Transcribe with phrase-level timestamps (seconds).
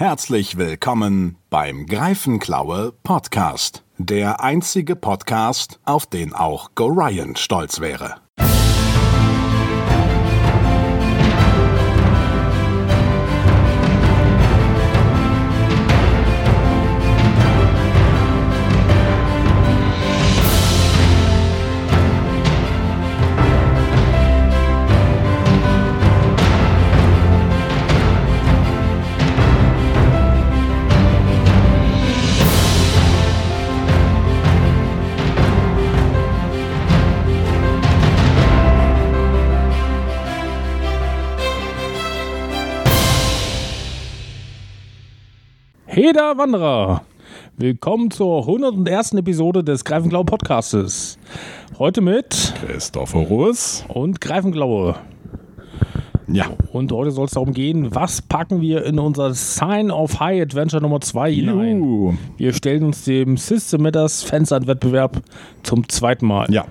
[0.00, 3.84] Herzlich willkommen beim Greifenklaue Podcast.
[3.98, 8.19] Der einzige Podcast, auf den auch Gorion stolz wäre.
[46.10, 47.02] Heda Wanderer!
[47.56, 49.12] Willkommen zur 101.
[49.12, 51.16] Episode des Greifenglaue Podcastes.
[51.78, 54.96] Heute mit Christopher Ruß und Greifenglaue.
[56.26, 56.46] Ja.
[56.72, 60.82] Und heute soll es darum gehen, was packen wir in unser Sign of High Adventure
[60.82, 61.78] Nummer 2 hinein.
[61.78, 62.14] Juhu.
[62.36, 65.22] Wir stellen uns dem System Matters Fanside-Wettbewerb
[65.62, 66.52] zum zweiten Mal.
[66.52, 66.64] Ja.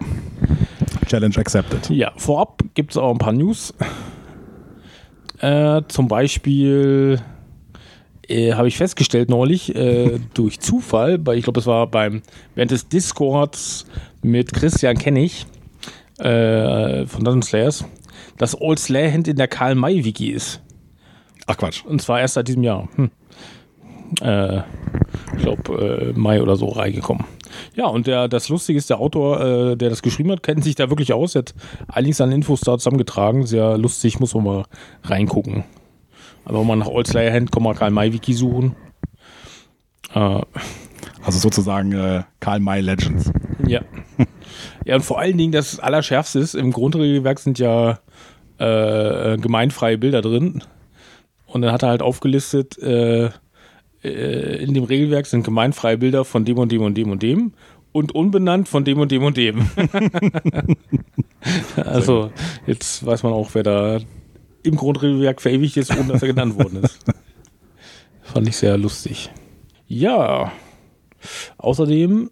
[1.05, 1.89] Challenge accepted.
[1.89, 3.73] Ja, vorab gibt es auch ein paar News.
[5.39, 7.21] Äh, zum Beispiel
[8.29, 12.21] äh, habe ich festgestellt neulich äh, durch Zufall, weil ich glaube, es war beim
[12.55, 13.85] während des Discords
[14.21, 15.45] mit Christian Kennig
[16.19, 17.85] äh, von Dungeon Slayers,
[18.37, 20.61] dass Old Slayerhand in der Karl May Wiki ist.
[21.47, 21.83] Ach Quatsch.
[21.85, 22.87] Und zwar erst seit diesem Jahr.
[22.95, 23.09] Hm.
[24.21, 24.61] Äh,
[25.35, 27.25] ich glaube, äh, Mai oder so reingekommen.
[27.75, 30.75] Ja, und der, das Lustige ist, der Autor, äh, der das geschrieben hat, kennt sich
[30.75, 31.35] da wirklich aus.
[31.35, 31.53] Er hat
[31.87, 33.45] einiges an Infos da zusammengetragen.
[33.45, 34.63] Sehr lustig, muss man mal
[35.03, 35.63] reingucken.
[36.49, 38.75] Aber wenn man nach Old Slayer Hand kann man Karl May Wiki suchen.
[40.15, 40.41] Äh,
[41.23, 43.31] Also sozusagen äh, Karl May Legends.
[43.67, 43.81] ja.
[44.85, 47.99] ja, und vor allen Dingen, das Allerschärfste ist, im Grundregelwerk sind ja
[48.57, 50.63] äh, gemeinfreie Bilder drin.
[51.45, 53.29] Und dann hat er halt aufgelistet, äh,
[54.03, 57.53] äh, in dem Regelwerk sind gemeinfreie Bilder von dem und dem und dem und dem
[57.91, 59.69] und unbenannt von dem und dem und dem.
[61.75, 62.31] also,
[62.65, 63.99] jetzt weiß man auch, wer da
[64.63, 66.99] im Grundregelwerk verewigt ist, ohne dass er genannt worden ist.
[68.21, 69.29] Fand ich sehr lustig.
[69.87, 70.51] Ja,
[71.57, 72.29] außerdem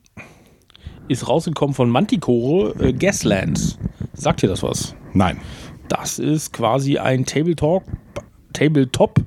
[1.08, 3.80] ist rausgekommen von Manticore äh, Gaslands.
[4.14, 4.96] Sagt dir das was?
[5.14, 5.40] Nein.
[5.88, 7.84] Das ist quasi ein Tabletop,
[8.54, 9.22] Tabletop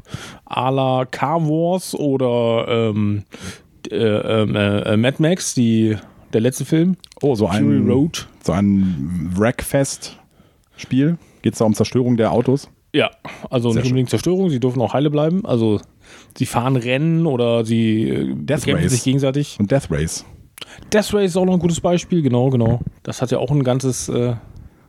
[0.47, 3.25] à la Car Wars oder ähm,
[3.91, 5.97] äh, ähm, äh, Mad Max, die,
[6.33, 6.97] der letzte Film.
[7.22, 8.28] Oh, so Fury ein, Road.
[8.44, 11.19] so ein Wreckfest-Spiel.
[11.43, 12.69] Geht es da um Zerstörung der Autos?
[12.93, 13.11] Ja,
[13.51, 13.93] also Sehr nicht schön.
[13.93, 15.45] unbedingt Zerstörung, sie dürfen auch heile bleiben.
[15.47, 15.81] Also
[16.37, 18.93] sie fahren Rennen oder sie äh, Death bekämpfen Race.
[18.93, 19.56] sich gegenseitig.
[19.61, 20.25] Und Death Race.
[20.93, 22.81] Death Race ist auch noch ein gutes Beispiel, genau, genau.
[23.03, 24.34] Das hat ja auch ein ganzes äh,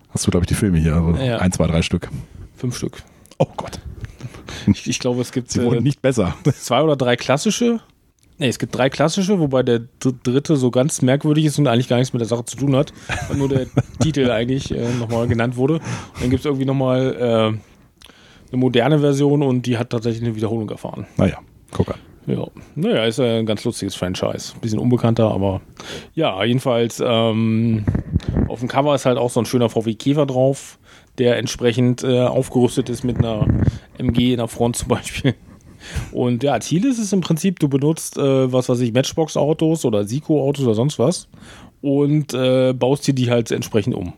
[0.09, 0.95] Hast du, glaube ich, die Filme hier.
[0.95, 1.37] Also Ja.
[1.37, 2.09] Ein, zwei, drei Stück.
[2.57, 3.01] fünf Stück.
[3.37, 3.79] Oh Gott.
[4.67, 6.35] Ich, ich glaube, es gibt Sie äh, wurden nicht besser.
[6.53, 7.79] zwei oder drei klassische.
[8.37, 11.87] Nee, es gibt drei klassische, wobei der dr- dritte so ganz merkwürdig ist und eigentlich
[11.87, 12.91] gar nichts mit der Sache zu tun hat.
[13.35, 13.67] Nur der
[13.99, 15.75] Titel eigentlich äh, nochmal genannt wurde.
[15.75, 15.83] Und
[16.21, 17.57] dann gibt es irgendwie nochmal äh,
[18.51, 21.07] eine moderne Version und die hat tatsächlich eine Wiederholung erfahren.
[21.17, 21.39] Naja,
[21.71, 21.99] guck an.
[22.27, 24.53] Ja, naja, ist ein ganz lustiges Franchise.
[24.61, 25.61] Bisschen unbekannter, aber
[26.13, 27.83] ja, jedenfalls ähm,
[28.47, 30.77] auf dem Cover ist halt auch so ein schöner VW Käfer drauf,
[31.17, 33.47] der entsprechend äh, aufgerüstet ist mit einer
[33.97, 35.33] MG in der Front zum Beispiel.
[36.11, 40.03] Und ja, Ziel ist es im Prinzip, du benutzt, äh, was weiß ich, Matchbox-Autos oder
[40.03, 41.27] Siko-Autos oder sonst was
[41.81, 44.13] und äh, baust dir die halt entsprechend um.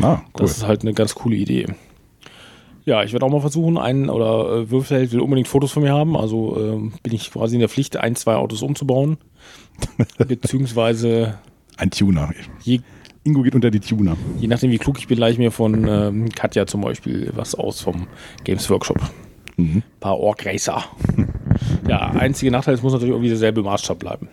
[0.00, 0.22] Ah, cool.
[0.34, 1.66] Das ist halt eine ganz coole Idee.
[2.86, 5.92] Ja, ich werde auch mal versuchen, einen oder äh, Würfelheld will unbedingt Fotos von mir
[5.92, 6.16] haben.
[6.16, 9.16] Also ähm, bin ich quasi in der Pflicht, ein, zwei Autos umzubauen.
[10.18, 11.38] Beziehungsweise,
[11.78, 12.30] Ein Tuner.
[12.62, 12.80] je,
[13.24, 14.16] Ingo geht unter die Tuner.
[14.38, 17.54] je nachdem, wie klug ich bin, leihe ich mir von ähm, Katja zum Beispiel was
[17.54, 18.06] aus vom
[18.44, 19.00] Games Workshop.
[19.56, 19.76] Mhm.
[19.76, 20.84] Ein paar Orc Racer.
[21.88, 24.28] ja, einzige Nachteil, es muss natürlich irgendwie derselbe Maßstab bleiben.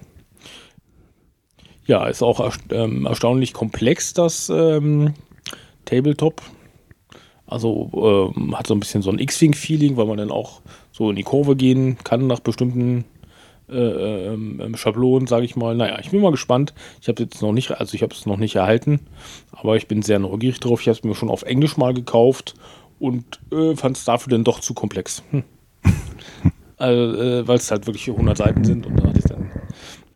[1.85, 5.13] Ja, ist auch ähm, erstaunlich komplex, das ähm,
[5.85, 6.41] Tabletop.
[7.51, 10.61] Also ähm, hat so ein bisschen so ein X-Wing-Feeling, weil man dann auch
[10.93, 13.03] so in die Kurve gehen kann nach bestimmten
[13.69, 15.75] äh, ähm, ähm, Schablonen, sage ich mal.
[15.75, 16.73] Naja, ich bin mal gespannt.
[17.01, 19.01] Ich habe jetzt noch nicht, also ich habe es noch nicht erhalten,
[19.51, 20.79] aber ich bin sehr neugierig drauf.
[20.79, 22.53] Ich habe es mir schon auf Englisch mal gekauft
[22.99, 25.21] und äh, fand es dafür dann doch zu komplex.
[25.31, 25.43] Hm.
[26.77, 29.51] also, äh, weil es halt wirklich 100 Seiten sind und da hatte ich dann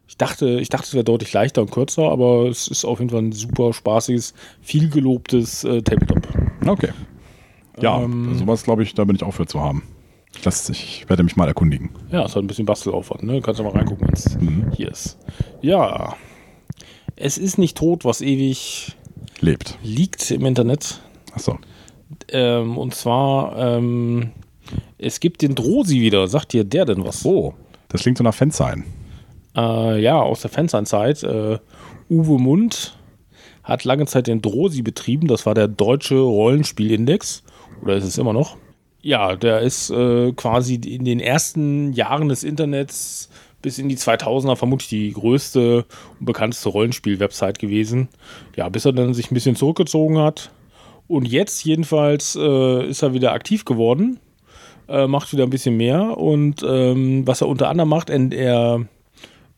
[0.07, 3.11] ich dachte, ich dachte, es wäre deutlich leichter und kürzer, aber es ist auf jeden
[3.11, 6.25] Fall ein super spaßiges, viel gelobtes äh, Tabletop.
[6.65, 6.91] Okay.
[7.81, 9.83] Ja, Ähm, sowas glaube ich, da bin ich auch für zu haben.
[10.43, 11.89] Das, ich werde mich mal erkundigen.
[12.11, 13.41] Ja, es hat ein bisschen Bastelaufwand, ne?
[13.41, 14.71] Kannst du mal reingucken, wenn es Mhm.
[14.75, 15.17] hier ist.
[15.61, 16.15] Ja.
[17.15, 18.95] Es ist nicht tot, was ewig
[19.39, 19.77] Lebt.
[19.81, 21.01] liegt im Internet.
[21.33, 21.57] Achso.
[22.29, 24.31] Ähm, und zwar ähm,
[24.97, 26.27] Es gibt den Drosi wieder.
[26.27, 27.23] Sagt dir der denn was?
[27.25, 27.53] Oh,
[27.89, 28.83] das klingt so nach Fansign.
[29.55, 31.23] Äh, ja, aus der Fansign-Zeit.
[31.23, 31.59] Äh,
[32.09, 32.97] Uwe Mund
[33.63, 35.27] hat lange Zeit den Drosi betrieben.
[35.27, 37.43] Das war der deutsche Rollenspielindex.
[37.81, 38.57] Oder ist es immer noch?
[39.01, 43.29] Ja, der ist äh, quasi in den ersten Jahren des Internets
[43.61, 45.85] bis in die 2000er vermutlich die größte
[46.19, 48.09] und bekannteste Rollenspiel-Website gewesen.
[48.55, 50.51] Ja, bis er dann sich ein bisschen zurückgezogen hat.
[51.07, 54.19] Und jetzt jedenfalls äh, ist er wieder aktiv geworden,
[54.87, 56.17] äh, macht wieder ein bisschen mehr.
[56.17, 58.85] Und ähm, was er unter anderem macht, er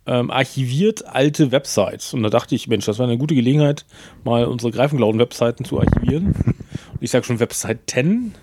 [0.06, 2.14] ähm, archiviert alte Websites.
[2.14, 3.86] Und da dachte ich, Mensch, das wäre eine gute Gelegenheit,
[4.24, 6.34] mal unsere Greifenklauen-Webseiten zu archivieren.
[7.00, 8.34] Ich sage schon Website 10,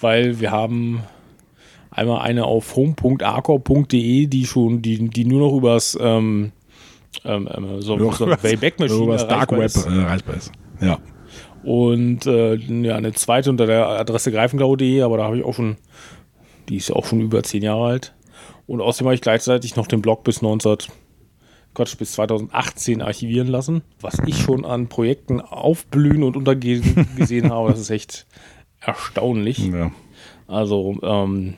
[0.00, 1.02] weil wir haben
[1.90, 6.52] einmal eine auf home.arcor.de, die schon, die, die nur noch übers ähm,
[7.24, 9.86] ähm, ähm so, so Wayback Machine übers Dark Web ist.
[9.86, 10.52] Äh, erreichbar ist.
[10.80, 10.98] Ja.
[11.62, 15.76] Und äh, ja, eine zweite unter der Adresse greifenklau.de, aber da habe ich auch schon,
[16.68, 18.14] die ist ja auch schon über zehn Jahre alt.
[18.66, 20.78] Und außerdem habe ich gleichzeitig noch den Blog bis 19,
[21.74, 23.82] Quatsch, bis 2018 archivieren lassen.
[24.00, 28.26] Was ich schon an Projekten aufblühen und untergehen gesehen habe, das ist echt
[28.80, 29.58] erstaunlich.
[29.58, 29.90] Ja.
[30.46, 31.54] Also, ähm,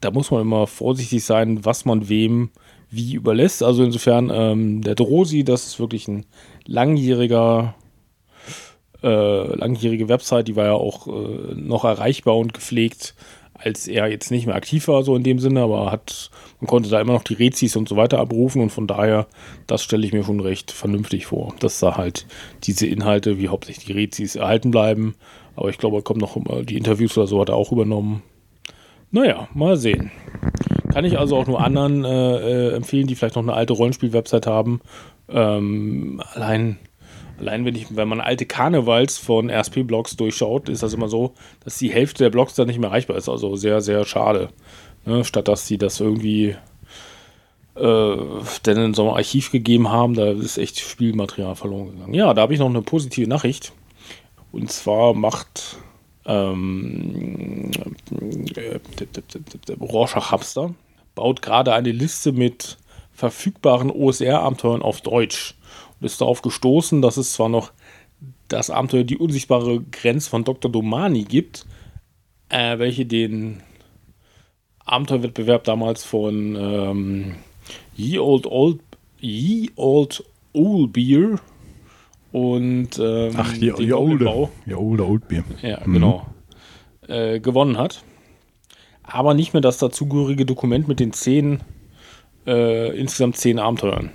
[0.00, 2.50] da muss man immer vorsichtig sein, was man wem
[2.90, 3.62] wie überlässt.
[3.62, 6.24] Also insofern, ähm, der Drosi, das ist wirklich ein
[6.64, 7.74] langjähriger,
[9.02, 13.14] äh, langjährige Website, die war ja auch äh, noch erreichbar und gepflegt
[13.58, 16.30] als er jetzt nicht mehr aktiv war, so in dem Sinne, aber hat,
[16.60, 19.26] man konnte da immer noch die Rezis und so weiter abrufen und von daher,
[19.66, 22.26] das stelle ich mir schon recht vernünftig vor, dass da halt
[22.64, 25.14] diese Inhalte wie hauptsächlich die Rezis erhalten bleiben.
[25.54, 28.22] Aber ich glaube, er kommt noch die Interviews oder so hat er auch übernommen.
[29.10, 30.10] Naja, mal sehen.
[30.92, 34.46] Kann ich also auch nur anderen äh, äh empfehlen, die vielleicht noch eine alte Rollenspiel-Website
[34.46, 34.80] haben.
[35.28, 36.78] Ähm, allein
[37.38, 41.34] Allein wenn, ich, wenn man alte Karnevals von RSP-Blogs durchschaut, ist das immer so,
[41.64, 43.28] dass die Hälfte der Blogs dann nicht mehr erreichbar ist.
[43.28, 44.48] Also sehr, sehr schade.
[45.04, 45.24] Ne?
[45.24, 46.56] Statt dass sie das irgendwie
[47.76, 48.16] äh,
[48.64, 52.14] denn in so einem Archiv gegeben haben, da ist echt Spielmaterial verloren gegangen.
[52.14, 53.72] Ja, da habe ich noch eine positive Nachricht.
[54.52, 55.76] Und zwar macht
[56.24, 57.70] ähm,
[58.56, 58.78] äh,
[59.80, 60.74] Rorschach Hamster
[61.14, 62.78] baut gerade eine Liste mit
[63.12, 65.54] verfügbaren OSR-Abenteuern auf Deutsch
[66.00, 67.72] und ist darauf gestoßen, dass es zwar noch
[68.48, 70.70] das Abenteuer Die unsichtbare Grenze von Dr.
[70.70, 71.66] Domani gibt,
[72.48, 73.62] äh, welche den
[74.84, 77.34] Abenteuerwettbewerb damals von ähm,
[77.96, 78.80] Ye Old Old
[79.20, 81.40] Ye Old Old Beer
[82.32, 84.20] und ähm, Ach, Ye, Ye Old
[84.66, 85.44] Ye Old Old Beer.
[85.62, 85.92] Ja, mhm.
[85.92, 86.26] genau.
[87.08, 88.04] Äh, gewonnen hat.
[89.02, 91.60] Aber nicht mehr das dazugehörige Dokument mit den zehn,
[92.46, 94.10] äh, insgesamt zehn Abenteuern.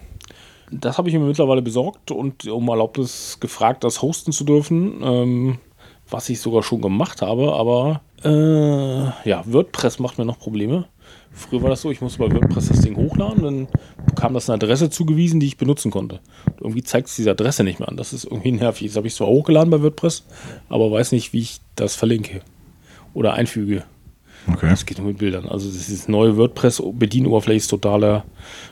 [0.71, 5.57] Das habe ich mir mittlerweile besorgt und um Erlaubnis gefragt, das hosten zu dürfen, ähm,
[6.09, 10.85] was ich sogar schon gemacht habe, aber äh, ja, WordPress macht mir noch Probleme.
[11.33, 13.68] Früher war das so, ich musste bei WordPress das Ding hochladen, dann
[14.06, 16.19] bekam das eine Adresse zugewiesen, die ich benutzen konnte.
[16.45, 17.97] Und irgendwie zeigt es diese Adresse nicht mehr an.
[17.97, 18.88] Das ist irgendwie nervig.
[18.88, 20.25] Das habe ich zwar hochgeladen bei WordPress,
[20.69, 22.41] aber weiß nicht, wie ich das verlinke
[23.13, 23.83] oder einfüge.
[24.47, 24.69] Okay.
[24.69, 25.47] Das geht nur mit Bildern.
[25.47, 28.25] Also das ist neue WordPress-Bedienoberfläche ist totaler,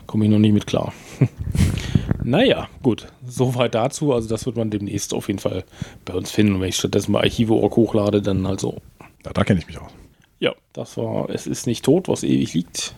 [0.07, 0.93] komme ich noch nicht mit klar.
[2.23, 3.07] naja, gut.
[3.25, 4.13] Soweit dazu.
[4.13, 5.63] Also das wird man demnächst auf jeden Fall
[6.05, 6.55] bei uns finden.
[6.55, 8.77] Und wenn ich stattdessen mal Archive.org hochlade, dann halt so.
[9.25, 9.91] Ja, da kenne ich mich aus.
[10.39, 12.95] Ja, das war Es ist nicht tot, was ewig liegt.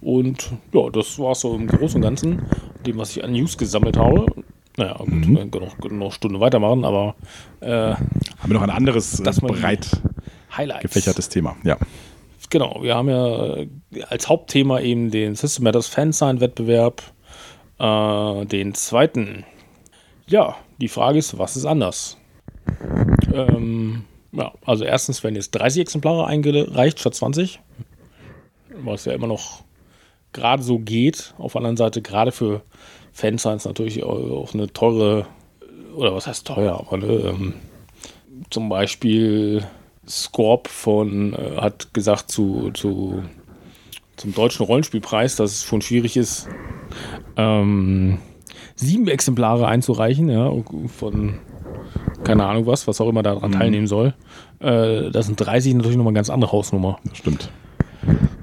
[0.00, 2.42] Und ja, das war so im Großen und Ganzen,
[2.86, 4.26] dem, was ich an News gesammelt habe.
[4.76, 5.36] Naja, gut, mhm.
[5.36, 7.14] wir können noch, noch eine Stunde weitermachen, aber
[7.60, 9.88] äh, haben wir noch ein anderes das breit
[10.56, 10.82] Highlights.
[10.82, 11.56] gefächertes Thema.
[11.64, 11.78] Ja.
[12.50, 13.68] Genau, wir haben ja äh,
[14.08, 17.02] als Hauptthema eben den System Matters Fansign-Wettbewerb,
[17.78, 19.44] äh, den zweiten.
[20.26, 22.16] Ja, die Frage ist, was ist anders?
[23.32, 27.60] Ähm, ja, also erstens werden jetzt 30 Exemplare eingereicht statt 20,
[28.82, 29.64] was ja immer noch
[30.32, 31.34] gerade so geht.
[31.38, 32.62] Auf der anderen Seite gerade für
[33.12, 35.26] Fansigns natürlich auch eine teure,
[35.94, 37.54] oder was heißt teuer, aber ne, ähm,
[38.50, 39.64] zum Beispiel
[40.08, 43.22] Scorp von äh, hat gesagt zu, zu
[44.16, 46.48] zum deutschen Rollenspielpreis, dass es schon schwierig ist,
[47.36, 48.18] ähm,
[48.76, 50.52] sieben Exemplare einzureichen, ja,
[50.86, 51.38] von
[52.22, 53.58] keine Ahnung was, was auch immer daran mhm.
[53.58, 54.14] teilnehmen soll.
[54.60, 56.98] Äh, das sind 30 natürlich nochmal eine ganz andere Hausnummer.
[57.04, 57.50] Das stimmt.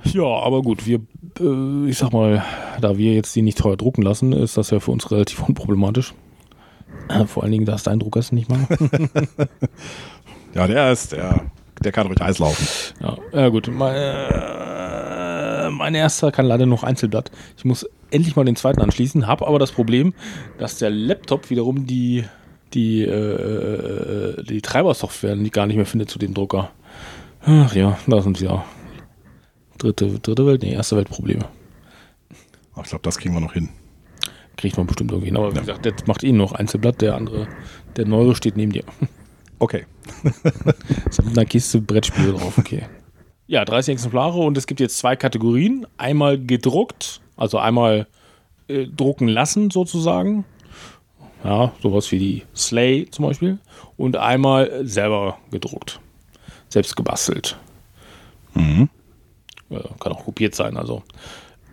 [0.04, 1.00] Ja, aber gut, wir,
[1.40, 2.44] äh, ich sag mal,
[2.80, 6.14] da wir jetzt die nicht teuer drucken lassen, ist das ja für uns relativ unproblematisch.
[7.28, 9.10] Vor allen Dingen, da es dein Drucker es nicht machen.
[10.54, 11.51] Ja, der ist, der,
[11.84, 12.66] der kann ruhig Eis laufen.
[13.02, 13.70] Ja, ja gut.
[13.72, 17.32] Mein, äh, mein erster kann leider noch Einzelblatt.
[17.58, 20.14] Ich muss endlich mal den zweiten anschließen, habe aber das Problem,
[20.58, 22.26] dass der Laptop wiederum die,
[22.74, 26.72] die, äh, äh die Treibersoftware gar nicht mehr findet zu dem Drucker.
[27.44, 28.64] Ach ja, da sind ja
[29.80, 31.46] dritte, dritte Welt, nee, erste Weltprobleme.
[32.74, 33.70] Aber ich glaube, das kriegen wir noch hin.
[34.58, 35.38] Kriegt man bestimmt irgendwie hin.
[35.38, 37.48] Aber wie gesagt, das macht eh noch Einzelblatt, der andere,
[37.96, 38.84] der Neue steht neben dir.
[39.62, 39.86] Okay.
[41.08, 42.88] Ist mit einer Kiste Brettspiele drauf, okay.
[43.46, 45.86] Ja, 30 Exemplare und es gibt jetzt zwei Kategorien.
[45.98, 48.08] Einmal gedruckt, also einmal
[48.68, 50.46] äh, drucken lassen sozusagen.
[51.44, 53.60] Ja, sowas wie die Slay zum Beispiel.
[53.98, 56.00] Und einmal selber gedruckt.
[56.70, 57.56] Selbst gebastelt.
[58.56, 58.90] Mhm.
[59.70, 61.04] Ja, kann auch kopiert sein, also.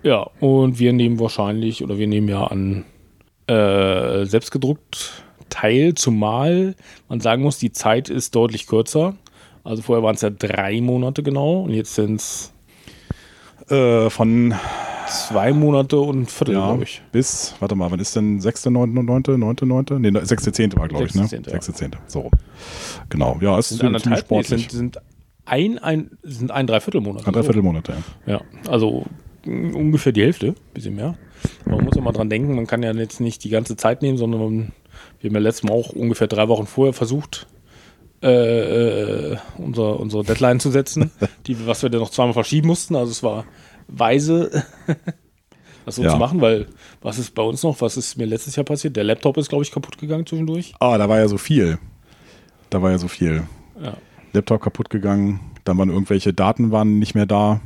[0.03, 2.85] Ja, und wir nehmen wahrscheinlich, oder wir nehmen ja an
[3.47, 6.75] äh, selbst gedruckt teil, zumal
[7.09, 9.15] man sagen muss, die Zeit ist deutlich kürzer.
[9.65, 12.53] Also vorher waren es ja drei Monate genau und jetzt sind es
[13.71, 14.55] Äh, von
[15.09, 17.03] zwei Monate und ein Viertel, ja, glaube ich.
[17.13, 20.01] bis, warte mal, wann ist denn 6., 9., 9., 9., 9.?
[20.01, 20.77] Nee, 6., 10.
[20.77, 21.27] war, glaube ich, ne?
[21.27, 21.61] 6., 10., ja.
[21.61, 21.91] 6., 10.
[22.07, 22.33] So rum.
[23.11, 24.69] Genau, ja, es ist Sind ziemlich anderthalb, nee, sportlich.
[24.71, 24.99] sind, sind
[25.45, 27.27] ein, ein, sind ein Dreiviertelmonat.
[27.27, 27.95] Ein Dreiviertelmonate,
[28.27, 28.33] ja.
[28.35, 29.05] Ja, also
[29.47, 31.17] ungefähr die Hälfte, bisschen mehr.
[31.65, 34.41] Man muss immer dran denken, man kann ja jetzt nicht die ganze Zeit nehmen, sondern
[34.41, 34.73] man,
[35.21, 37.47] wir haben ja letztes Mal auch ungefähr drei Wochen vorher versucht,
[38.23, 41.11] äh, äh, unser, unsere Deadline zu setzen,
[41.47, 42.97] die, was wir dann noch zweimal verschieben mussten.
[42.97, 43.45] Also es war
[43.87, 44.65] weise,
[45.85, 46.11] das so Ja.
[46.11, 46.67] zu machen, weil
[47.01, 48.97] was ist bei uns noch, was ist mir letztes Jahr passiert?
[48.97, 50.75] Der Laptop ist, glaube ich, kaputt gegangen zwischendurch.
[50.81, 51.79] Ah, da war ja so viel.
[52.71, 53.45] Da war ja so viel.
[53.83, 53.97] Ja.
[54.33, 57.61] Laptop kaputt gegangen, dann waren irgendwelche Daten waren nicht mehr da.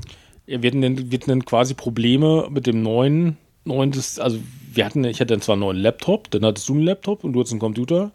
[0.47, 4.39] Ja, wir hatten, dann, wir hatten dann quasi Probleme mit dem neuen, neuen das, also
[4.73, 7.33] wir hatten, ich hatte dann zwar einen neuen Laptop, dann hattest du einen Laptop und
[7.33, 8.13] du hattest einen Computer.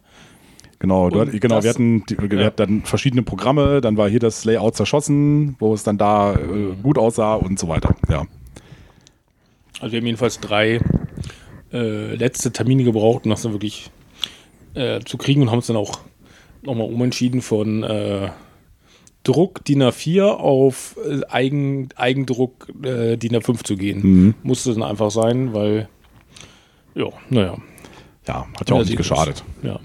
[0.80, 2.46] Genau, du, genau das- wir hatten die, wir Ja.
[2.48, 6.75] hatten dann verschiedene Programme, dann war hier das Layout zerschossen, wo es dann da äh,
[6.84, 7.96] gut aussah und so weiter.
[8.10, 8.25] Ja.
[9.80, 10.80] Also wir haben jedenfalls drei
[11.74, 13.89] äh, letzte Termine gebraucht, um das dann wirklich
[14.74, 16.00] äh, zu kriegen und haben uns dann auch
[16.63, 18.30] nochmal umentschieden von äh,
[19.27, 24.00] Druck DIN A4 auf äh, Eigen, Eigendruck äh, DIN A5 zu gehen.
[24.01, 24.34] Mhm.
[24.43, 25.89] Musste dann einfach sein, weil
[26.96, 27.57] ja, naja.
[28.27, 29.43] Ja, hat ja auch nicht geschadet.
[29.63, 29.79] Ja.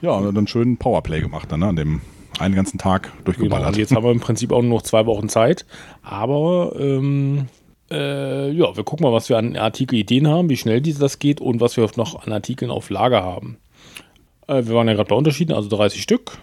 [0.00, 1.66] Ja, und dann schön Powerplay gemacht dann, ne?
[1.66, 2.00] an dem
[2.38, 3.66] einen ganzen Tag Genau, durchgeballert.
[3.66, 5.66] also jetzt haben wir im Prinzip auch nur noch zwei Wochen Zeit.
[6.02, 7.46] Aber ähm,
[7.90, 11.60] äh, ja, wir gucken mal, was wir an Artikelideen haben, wie schnell das geht und
[11.60, 13.58] was wir noch an Artikeln auf Lager haben.
[14.46, 16.38] Äh, wir waren ja gerade bei Unterschieden, also 30 Stück,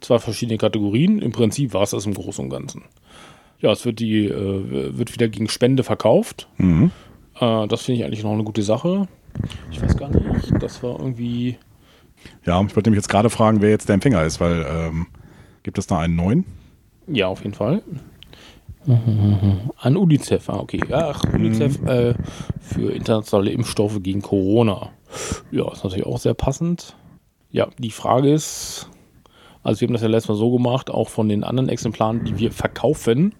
[0.00, 1.20] zwei verschiedene Kategorien.
[1.20, 2.82] Im Prinzip war es das im Großen und Ganzen.
[3.60, 6.48] Ja, es wird, die, äh, wird wieder gegen Spende verkauft.
[6.58, 6.90] Mhm.
[7.40, 9.08] Äh, das finde ich eigentlich noch eine gute Sache.
[9.70, 11.56] Ich weiß gar nicht, das war irgendwie.
[12.44, 15.06] Ja, ich wollte nämlich jetzt gerade fragen, wer jetzt der Empfänger ist, weil ähm,
[15.62, 16.44] gibt es da einen neuen?
[17.06, 17.82] Ja, auf jeden Fall.
[18.86, 20.80] An UNICEF, ah, okay.
[20.92, 22.14] Ach, UNICEF äh,
[22.60, 24.90] für internationale Impfstoffe gegen Corona.
[25.50, 26.96] Ja, ist natürlich auch sehr passend.
[27.50, 28.88] Ja, die Frage ist,
[29.66, 32.38] also wir haben das ja letztes Mal so gemacht, auch von den anderen Exemplaren, die
[32.38, 33.34] wir verkaufen,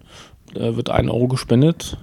[0.55, 1.97] äh, wird ein Euro gespendet.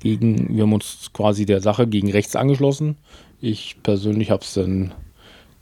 [0.00, 2.96] Gegen, wir haben uns quasi der Sache gegen rechts angeschlossen.
[3.42, 4.94] Ich persönlich habe es dann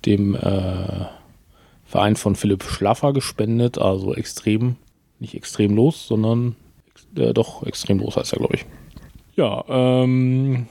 [0.04, 1.06] dem äh,
[1.84, 4.76] Verein von Philipp Schlaffer gespendet, also extrem,
[5.18, 6.54] nicht extrem los, sondern
[7.16, 8.66] äh, doch extrem los heißt er, glaube ich.
[9.34, 10.66] Ja, ähm,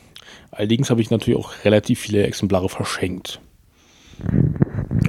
[0.52, 3.42] allerdings habe ich natürlich auch relativ viele Exemplare verschenkt.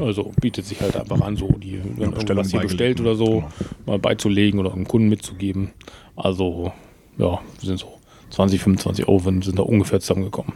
[0.00, 3.04] Also bietet sich halt einfach an, so die, wenn Bestellung irgendwas hier bestellt ne?
[3.04, 3.48] oder so, Genau.
[3.86, 5.72] mal beizulegen oder einem Kunden mitzugeben.
[6.16, 6.72] Also,
[7.18, 7.88] ja, sind so
[8.30, 10.54] 20, 25 Euro sind da ungefähr zusammengekommen.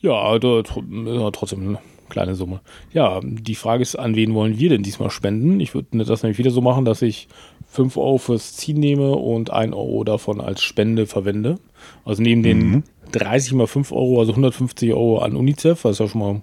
[0.00, 1.78] Ja, also, ja, trotzdem eine
[2.08, 2.60] kleine Summe.
[2.92, 5.60] Ja, die Frage ist, an wen wollen wir denn diesmal spenden?
[5.60, 7.28] Ich würde das nämlich wieder so machen, dass ich
[7.68, 11.58] 5 Euro fürs Ziehen nehme und 1 Euro davon als Spende verwende.
[12.04, 16.20] Also neben den 30 mal 5 Euro, also 150 Euro an UNICEF, was ja schon
[16.20, 16.42] mal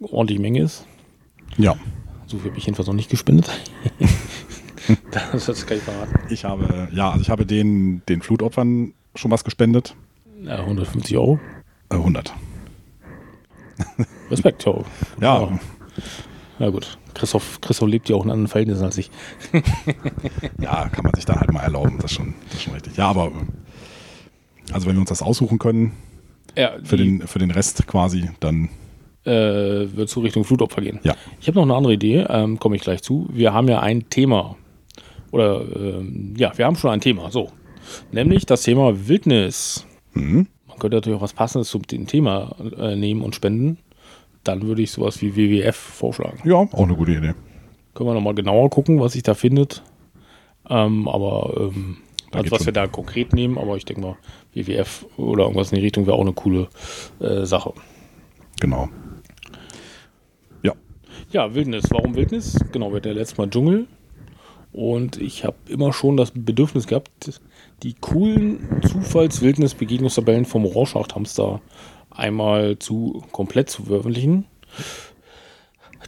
[0.00, 0.86] eine ordentliche Menge ist.
[1.58, 1.76] Ja.
[2.26, 3.50] So viel habe ich jedenfalls noch nicht gespendet.
[5.10, 6.18] das, das kann ich verraten.
[6.30, 9.94] Ich habe, ja, also ich habe den, den Flutopfern schon was gespendet.
[10.42, 11.40] Ja, 150 Euro.
[11.90, 12.32] Äh, 100.
[14.30, 14.74] Respekt, ja.
[15.20, 15.58] Ja,
[16.58, 16.98] Ja gut.
[17.14, 19.10] Christoph, Christoph lebt ja auch in anderen Verhältnissen als ich.
[20.60, 21.96] ja, kann man sich dann halt mal erlauben.
[21.96, 22.96] Das ist schon, das ist schon richtig.
[22.96, 23.32] Ja, aber
[24.72, 25.92] also wenn wir uns das aussuchen können,
[26.56, 28.68] Ja, für, den, für den Rest quasi, dann
[29.28, 31.00] äh, wird zu Richtung Flutopfer gehen.
[31.02, 31.14] ja.
[31.40, 33.28] Ich habe noch eine andere Idee, ähm, komme ich gleich zu.
[33.32, 34.56] Wir haben ja ein Thema.
[35.30, 37.30] Oder ähm, ja, wir haben schon ein Thema.
[37.30, 37.50] So.
[38.12, 39.86] Nämlich das Thema Wildnis.
[40.14, 40.48] Mhm.
[40.66, 43.78] Man könnte natürlich auch was Passendes zu dem Thema äh, nehmen und spenden.
[44.44, 46.38] Dann würde ich sowas wie WWF vorschlagen.
[46.44, 47.34] Ja, auch eine gute Idee.
[47.94, 49.82] Können wir nochmal genauer gucken, was sich da findet.
[50.70, 51.98] Ähm, aber ähm,
[52.30, 52.66] also was schon.
[52.66, 54.16] wir da konkret nehmen, aber ich denke mal,
[54.54, 56.68] WWF oder irgendwas in die Richtung wäre auch eine coole
[57.20, 57.72] äh, Sache.
[58.60, 58.88] Genau.
[61.30, 61.54] Ja.
[61.54, 61.84] Wildnis.
[61.90, 62.58] Warum Wildnis?
[62.72, 63.86] Genau, wir hatten ja letztes Mal Dschungel.
[64.72, 67.40] Und ich habe immer schon das Bedürfnis gehabt,
[67.82, 71.60] die coolen Zufalls-Wildnis-Begegnungstabellen vom Rorschach-Hamster
[72.10, 74.46] einmal zu komplett zu veröffentlichen.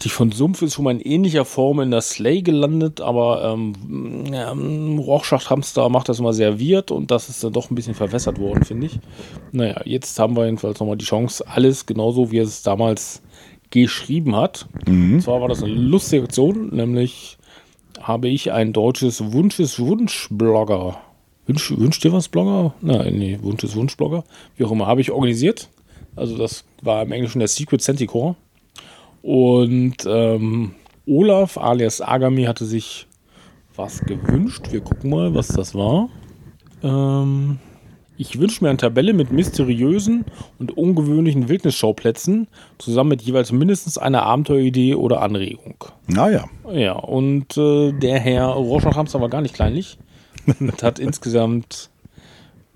[0.02, 4.32] Die von Sumpf ist schon mal in ähnlicher Form in der Slay gelandet, aber ähm,
[4.32, 8.64] ähm, Rorschach-Hamster macht das immer serviert und das ist dann doch ein bisschen verwässert worden,
[8.64, 8.98] finde ich.
[9.52, 13.22] Naja, jetzt haben wir jedenfalls nochmal die Chance, alles genauso wie es damals
[13.70, 14.66] geschrieben hat.
[14.86, 15.14] Mhm.
[15.14, 17.38] Und zwar war das eine lustige Aktion, nämlich
[18.00, 20.98] habe ich ein deutsches Wunsches Wunschblogger.
[21.46, 22.74] Wünsch, wünscht dir was Blogger?
[22.80, 24.24] Nein, nee, Wunsches Wunschblogger.
[24.56, 25.68] Wie auch immer, habe ich organisiert.
[26.16, 28.36] Also das war im Englischen der Secret Centicore.
[29.22, 30.74] Und ähm,
[31.06, 33.06] Olaf alias Agami hatte sich
[33.76, 34.68] was gewünscht.
[34.70, 36.08] Wir gucken mal, was das war.
[36.82, 37.58] Ähm,
[38.20, 40.26] ich wünsche mir eine Tabelle mit mysteriösen
[40.58, 45.76] und ungewöhnlichen Wildnisschauplätzen, zusammen mit jeweils mindestens einer Abenteueridee oder Anregung.
[46.06, 46.44] Naja.
[46.70, 49.96] Ja, und äh, der Herr Rorschach-Hamster war gar nicht kleinlich
[50.60, 51.88] und hat insgesamt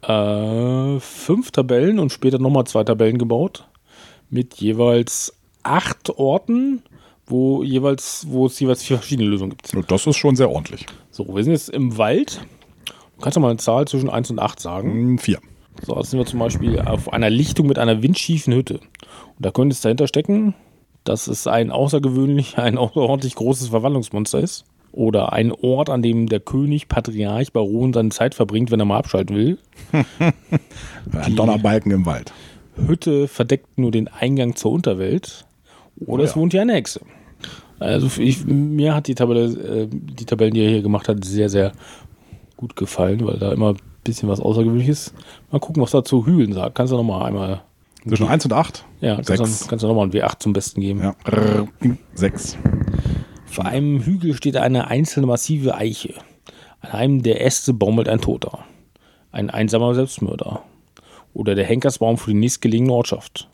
[0.00, 3.68] äh, fünf Tabellen und später nochmal zwei Tabellen gebaut
[4.30, 6.82] mit jeweils acht Orten,
[7.26, 9.90] wo jeweils, wo es jeweils vier verschiedene Lösungen gibt.
[9.90, 10.86] Das ist schon sehr ordentlich.
[11.10, 12.40] So, wir sind jetzt im Wald.
[13.24, 14.92] Kannst du mal eine Zahl zwischen 1 und 8 sagen?
[14.92, 15.38] Hm, vier.
[15.80, 18.74] So, jetzt sind wir zum Beispiel auf einer Lichtung mit einer windschiefen Hütte.
[18.74, 20.52] Und da könnte es dahinter stecken,
[21.04, 24.66] dass es ein außergewöhnlich, ein außerordentlich großes Verwandlungsmonster ist.
[24.92, 28.98] Oder ein Ort, an dem der König, Patriarch, Baron seine Zeit verbringt, wenn er mal
[28.98, 29.58] abschalten will.
[31.12, 32.30] ein Donnerbalken im Wald.
[32.76, 35.46] Hütte verdeckt nur den Eingang zur Unterwelt.
[36.04, 37.00] Oder oh, es wohnt ja eine Hexe.
[37.78, 41.48] Also ich, mir hat die Tabelle, äh, die Tabellen, die er hier gemacht hat, sehr,
[41.48, 41.72] sehr
[42.56, 45.14] gut gefallen, weil da immer ein bisschen was Außergewöhnliches ist.
[45.50, 46.74] Mal gucken, was er zu Hügeln sagt.
[46.74, 47.62] Kannst du noch mal einmal.
[48.06, 48.84] Zwischen 1 und 8?
[49.00, 51.00] Ja, kannst, du, kannst du noch mal ein W8 zum Besten geben.
[51.02, 51.14] Ja.
[52.14, 52.58] 6.
[53.46, 56.14] Vor einem Hügel steht eine einzelne massive Eiche.
[56.80, 58.58] An einem der Äste baumelt ein Toter.
[59.32, 60.62] Ein einsamer Selbstmörder.
[61.32, 63.48] Oder der Henkersbaum für die nächstgelegene Ortschaft.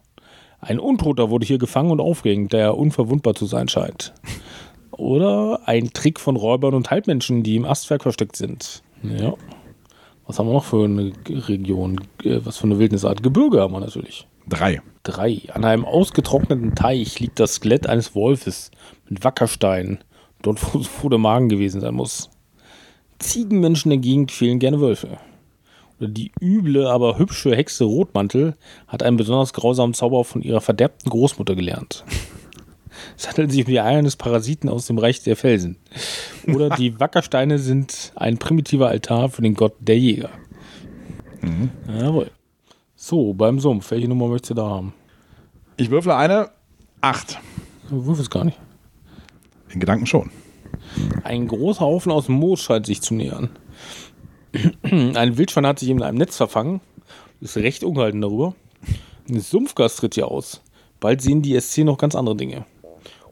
[0.61, 4.13] Ein Untoter wurde hier gefangen und aufgehängt, der unverwundbar zu sein scheint.
[4.91, 8.83] Oder ein Trick von Räubern und Halbmenschen, die im Astwerk versteckt sind.
[9.03, 9.35] Ja.
[10.27, 12.01] Was haben wir noch für eine Region?
[12.23, 13.23] Äh, was für eine Wildnisart?
[13.23, 14.27] Gebirge haben wir natürlich.
[14.49, 14.81] Drei.
[15.03, 15.43] Drei.
[15.53, 18.71] An einem ausgetrockneten Teich liegt das Skelett eines Wolfes
[19.09, 19.99] mit Wackersteinen.
[20.43, 22.31] Dort, wo, wo der Magen gewesen sein muss.
[23.19, 25.19] Ziegenmenschen in der Gegend fehlen gerne Wölfe.
[25.99, 28.57] Die üble, aber hübsche Hexe Rotmantel
[28.89, 32.05] hat einen besonders grausamen Zauber von ihrer verderbten Großmutter gelernt.
[33.17, 35.77] Es handelt sich um die Eier eines Parasiten aus dem Reich der Felsen.
[36.55, 40.31] Oder die Wackersteine sind ein primitiver Altar für den Gott der Jäger.
[41.43, 41.71] Mhm.
[41.89, 42.31] Jawohl.
[42.97, 44.95] So, beim Sumpf, welche Nummer möchtest du da haben?
[45.77, 46.51] Ich würfle eine
[47.01, 47.39] 8.
[47.89, 48.59] Du würfelst gar nicht.
[49.71, 50.31] In Gedanken schon.
[51.25, 53.51] Ein großer Haufen aus Moos scheint sich zu nähern.
[54.83, 56.81] Ein Wildschwein hat sich in einem Netz verfangen.
[57.41, 58.55] Ist recht ungehalten darüber.
[59.29, 60.61] Ein Sumpfgas tritt hier aus.
[60.99, 62.67] Bald sehen die SC noch ganz andere Dinge.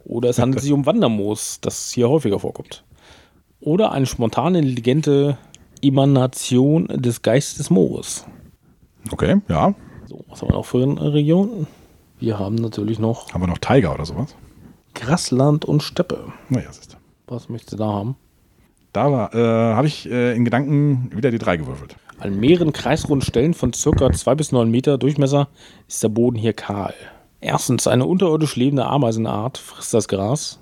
[0.04, 2.84] Oder es handelt sich um Wandermoos, das hier häufiger vorkommt.
[3.60, 5.38] Oder eine spontane, intelligente
[5.82, 8.24] Emanation des Geistes des Moores.
[9.10, 9.74] Okay, ja.
[10.06, 11.66] So, was haben wir noch für eine Region?
[12.18, 13.32] Wir haben natürlich noch.
[13.32, 14.34] Haben wir noch Tiger oder sowas?
[14.94, 16.32] Grasland und Steppe.
[16.48, 16.96] Naja, siehst du.
[17.26, 18.16] Was möchtest du da haben?
[18.92, 21.96] Da äh, habe ich äh, in Gedanken wieder die drei gewürfelt.
[22.18, 24.12] An mehreren kreisrunden Stellen von ca.
[24.12, 25.48] 2 bis 9 Meter Durchmesser
[25.86, 26.94] ist der Boden hier kahl.
[27.40, 30.58] Erstens, eine unterirdisch lebende Ameisenart frisst das Gras.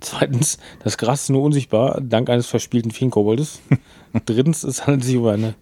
[0.00, 3.60] Zweitens, das Gras ist nur unsichtbar, dank eines verspielten Feenkoboldes.
[4.26, 5.54] Drittens, es handelt sich um, eine,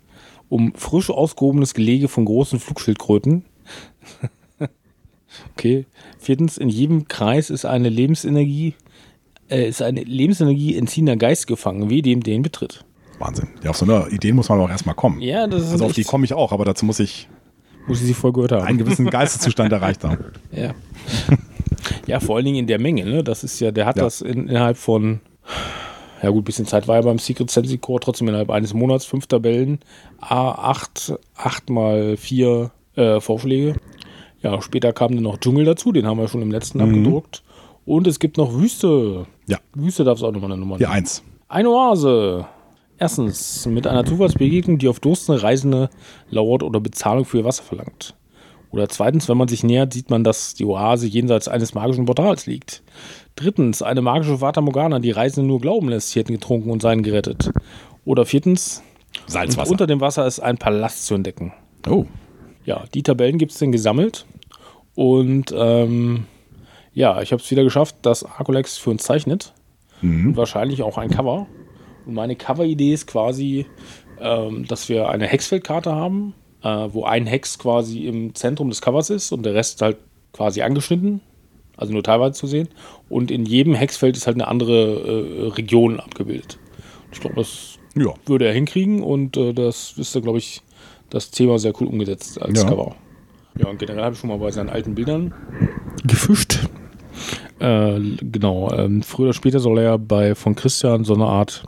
[0.49, 3.45] um frisch ausgehobenes Gelege von großen Flugschildkröten.
[5.53, 5.87] okay.
[6.19, 8.75] Viertens, in jedem Kreis ist eine Lebensenergie
[9.51, 12.85] äh, ist eine Lebensenergie entziehender Geist gefangen, wie dem den betritt.
[13.19, 13.49] Wahnsinn.
[13.63, 15.21] Ja, auf so eine Idee muss man auch erstmal kommen.
[15.21, 17.29] Ja, das ist Also auf die komme ich auch, aber dazu muss ich,
[17.87, 18.67] muss ich sie voll gehört haben.
[18.67, 20.25] einen gewissen Geisteszustand erreicht haben.
[20.51, 20.75] Ja.
[22.07, 23.23] Ja, vor allen Dingen in der Menge, ne?
[23.25, 24.05] Das ist ja, der hat Ja.
[24.05, 25.21] das in, innerhalb von,
[26.23, 29.27] ja gut, bisschen Zeit war ja beim Secret Sensi Core, trotzdem innerhalb eines Monats fünf
[29.27, 29.81] Tabellen,
[30.21, 33.75] A8, 8 mal 4 äh, Vorschläge.
[34.43, 37.43] Ja, später kam dann noch Dschungel dazu, den haben wir schon im letzten abgedruckt.
[37.87, 39.27] Und es gibt noch Wüste.
[39.47, 39.59] Ja.
[39.75, 41.23] Wüste darf es auch nochmal eine Nummer Hier eins.
[41.49, 42.47] Eine Oase.
[42.99, 45.91] Erstens, mit einer Zufallsbegegnung, die auf durstende Reisende
[46.31, 48.15] lauert oder Bezahlung für ihr Wasser verlangt.
[48.75, 52.47] Oder zweitens, wenn man sich nähert, sieht man, dass die Oase jenseits eines magischen Portals
[52.47, 52.83] liegt.
[53.37, 57.05] Drittens, eine magische Fata Morgana, die Reisende nur glauben lässt, sie hätten getrunken und seien
[57.05, 57.53] gerettet.
[58.05, 58.83] Oder viertens,
[59.29, 59.71] Salzwasser.
[59.71, 61.53] unter dem Wasser ist ein Palast zu entdecken.
[61.89, 62.07] oh.
[62.65, 64.27] Ja, die Tabellen gibt es denn gesammelt.
[64.97, 66.25] Und ähm,
[66.95, 69.53] ja, ich habe es wieder geschafft, dass Arcolex für uns zeichnet.
[70.27, 71.47] Und wahrscheinlich auch ein Cover.
[72.07, 73.67] Und meine Cover-Idee ist quasi,
[74.21, 79.11] ähm, dass wir eine Hexfeldkarte haben, äh, wo ein Hex quasi im Zentrum des Covers
[79.11, 79.99] ist und der Rest halt
[80.33, 81.21] quasi angeschnitten,
[81.77, 82.69] also nur teilweise zu sehen.
[83.09, 86.59] Und in jedem Hexfeld ist halt eine andere äh, Region abgebildet.
[87.13, 88.13] Ich glaube, das Ja.
[88.27, 90.63] würde er hinkriegen und äh, das ist da, glaube ich,
[91.11, 92.69] das Thema sehr cool umgesetzt als Ja.
[92.69, 92.97] Cover.
[93.57, 95.33] Ja, und generell habe ich schon mal bei seinen alten Bildern
[96.05, 96.59] gefischt.
[97.61, 101.63] Äh, genau, ähm, früher oder später soll er bei von Christian so eine Art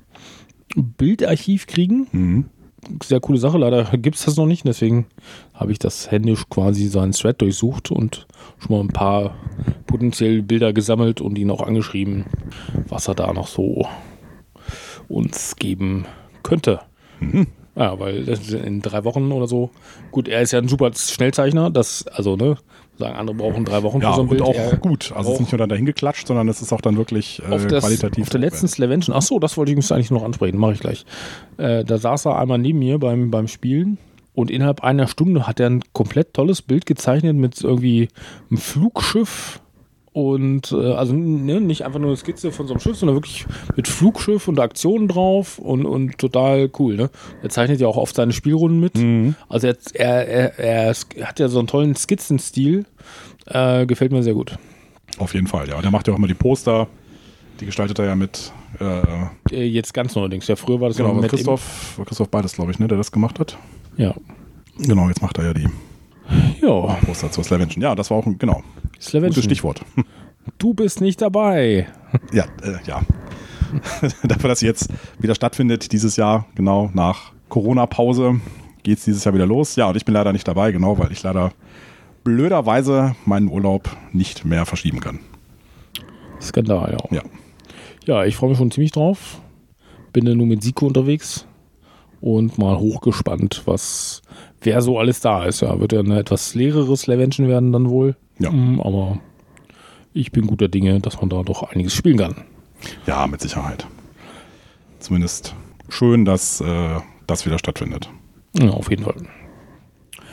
[0.74, 2.08] Bildarchiv kriegen.
[2.10, 2.44] Mhm.
[3.02, 5.06] Sehr coole Sache, leider gibt es das noch nicht, deswegen
[5.54, 8.26] habe ich das händisch quasi seinen Thread durchsucht und
[8.58, 9.34] schon mal ein paar
[9.86, 12.26] potenziell Bilder gesammelt und ihn auch angeschrieben,
[12.88, 13.86] was er da noch so
[15.08, 16.06] uns geben
[16.42, 16.80] könnte.
[17.76, 18.26] Ja, weil
[18.64, 19.70] in drei Wochen oder so.
[20.10, 22.56] Gut, er ist ja ein super Schnellzeichner, das, also, ne,
[22.96, 24.42] sagen andere brauchen drei Wochen Ja, für so ein und Bild.
[24.42, 25.12] auch Er- gut.
[25.14, 27.66] Also es ist nicht nur dahin geklatscht, sondern es ist auch dann wirklich äh, auf,
[27.66, 28.22] das, qualitativ.
[28.24, 30.80] auf der letzten Slavention, ach so, das wollte ich übrigens eigentlich noch ansprechen, mache ich
[30.80, 31.04] gleich.
[31.58, 33.98] Äh, da saß er einmal neben mir beim, beim Spielen
[34.34, 38.08] und innerhalb einer Stunde hat er ein komplett tolles Bild gezeichnet mit irgendwie
[38.50, 39.60] einem Flugschiff
[40.16, 43.44] und äh, also ne, nicht einfach nur eine Skizze von so einem Schiff, sondern wirklich
[43.76, 46.96] mit Flugschiff und Aktionen drauf und, und total cool.
[46.96, 47.10] Ne?
[47.42, 49.36] Er zeichnet ja auch oft seine Spielrunden mit.
[49.50, 52.86] Also er, er, er, er hat ja so einen tollen Skizzenstil.
[53.44, 54.56] Äh, gefällt mir sehr gut.
[55.18, 55.76] Auf jeden Fall, ja.
[55.76, 56.88] Und er macht ja auch immer die Poster.
[57.60, 60.48] Die gestaltet er ja mit, äh, Äh, jetzt ganz neuerdings.
[60.48, 63.38] Ja, früher war das genau, mit Christoph, Christoph beides, glaube ich, ne, der das gemacht
[63.38, 63.58] hat.
[63.98, 64.14] Ja.
[64.78, 65.68] Genau, jetzt macht er ja die
[66.62, 67.82] Ja, Poster zur Slavention.
[67.82, 68.62] Ja, das war auch genau,
[69.00, 69.34] Slavention.
[69.34, 69.82] gutes Stichwort.
[70.58, 71.88] Du bist nicht dabei.
[72.32, 73.02] Ja, äh, ja.
[74.22, 78.40] Dafür, dass sie jetzt wieder stattfindet, dieses Jahr, genau nach Corona-Pause,
[78.84, 79.74] geht es dieses Jahr wieder los.
[79.74, 81.52] Ja, und ich bin leider nicht dabei, genau, weil ich leider
[82.22, 85.18] blöderweise meinen Urlaub nicht mehr verschieben kann.
[86.40, 87.16] Skandal, ja.
[87.16, 87.22] Ja.
[88.06, 89.40] Ja, ich freue mich schon ziemlich drauf.
[90.12, 91.46] Bin ja nur mit Siko unterwegs
[92.20, 94.22] und mal hochgespannt, was,
[94.60, 95.60] wer so alles da ist.
[95.60, 98.16] Ja, wird ja ein etwas leereres Levention werden dann wohl.
[98.38, 98.50] Ja.
[98.50, 99.18] Mm, aber
[100.12, 102.36] ich bin guter Dinge, dass man da doch einiges spielen kann.
[103.06, 103.86] Ja, mit Sicherheit.
[104.98, 105.54] Zumindest
[105.88, 108.08] schön, dass äh, das wieder stattfindet.
[108.58, 109.14] Ja, auf jeden Fall.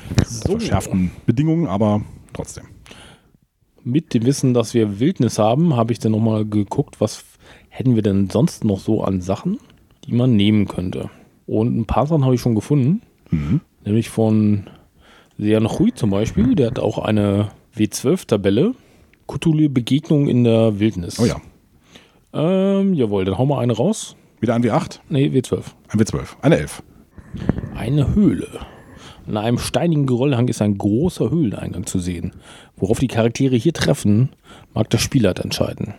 [0.10, 0.26] Unter
[0.60, 2.02] verschärften Bedingungen, aber
[2.34, 2.66] trotzdem.
[3.84, 7.26] Mit dem Wissen, dass wir Wildnis haben, habe ich dann nochmal geguckt, was
[7.70, 9.60] hätten wir denn sonst noch so an Sachen,
[10.06, 11.10] die man nehmen könnte.
[11.46, 13.02] Und ein paar Sachen habe ich schon gefunden.
[13.32, 13.62] Mhm.
[13.84, 14.70] Nämlich von
[15.38, 16.56] Sean Hui zum Beispiel.
[16.56, 18.74] Der hat auch eine W12-Tabelle.
[19.28, 21.20] Cthulhu-Begegnung in der Wildnis.
[21.20, 21.42] Oh ja.
[22.34, 24.16] Ähm, jawohl, dann hauen wir eine raus.
[24.42, 25.64] Wieder ein W8, Nee, W12.
[25.88, 26.84] ein W12, eine 11.
[27.76, 28.48] Eine Höhle.
[29.26, 32.34] An einem steinigen Geröllhang ist ein großer Höhleneingang zu sehen.
[32.76, 34.30] Worauf die Charaktere hier treffen,
[34.74, 35.94] mag der Spieler entscheiden.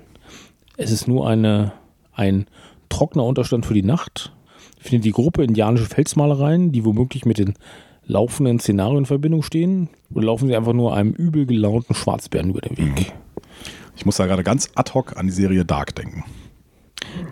[0.76, 1.72] Es ist nur eine,
[2.12, 2.46] ein
[2.90, 4.32] trockener Unterstand für die Nacht.
[4.78, 7.54] Findet die Gruppe indianische Felsmalereien, die womöglich mit den
[8.06, 12.60] laufenden Szenarien in Verbindung stehen, oder laufen sie einfach nur einem übel gelaunten Schwarzbären über
[12.60, 13.12] den Weg?
[13.96, 16.24] Ich muss da gerade ganz ad hoc an die Serie Dark denken.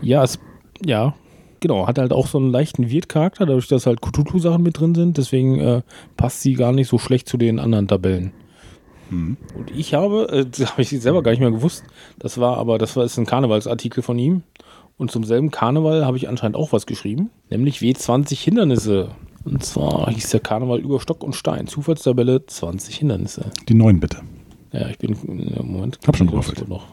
[0.00, 0.38] Ja, es,
[0.84, 1.14] ja,
[1.60, 1.86] genau.
[1.86, 5.18] Hat halt auch so einen leichten Wirt-Charakter, dadurch, dass halt Cthulhu-Sachen mit drin sind.
[5.18, 5.82] Deswegen äh,
[6.16, 8.32] passt sie gar nicht so schlecht zu den anderen Tabellen.
[9.12, 11.84] Und ich habe, äh, das habe ich selber gar nicht mehr gewusst,
[12.18, 14.42] das war aber, das war ist ein Karnevalsartikel von ihm.
[14.96, 19.10] Und zum selben Karneval habe ich anscheinend auch was geschrieben, nämlich W20 Hindernisse.
[19.44, 21.66] Und zwar hieß der Karneval über Stock und Stein.
[21.66, 23.50] Zufallstabelle 20 Hindernisse.
[23.68, 24.18] Die neuen bitte.
[24.72, 25.16] Ja, ich bin.
[25.62, 25.98] Moment.
[26.06, 26.68] Hab schon gewürfelt.
[26.68, 26.86] noch.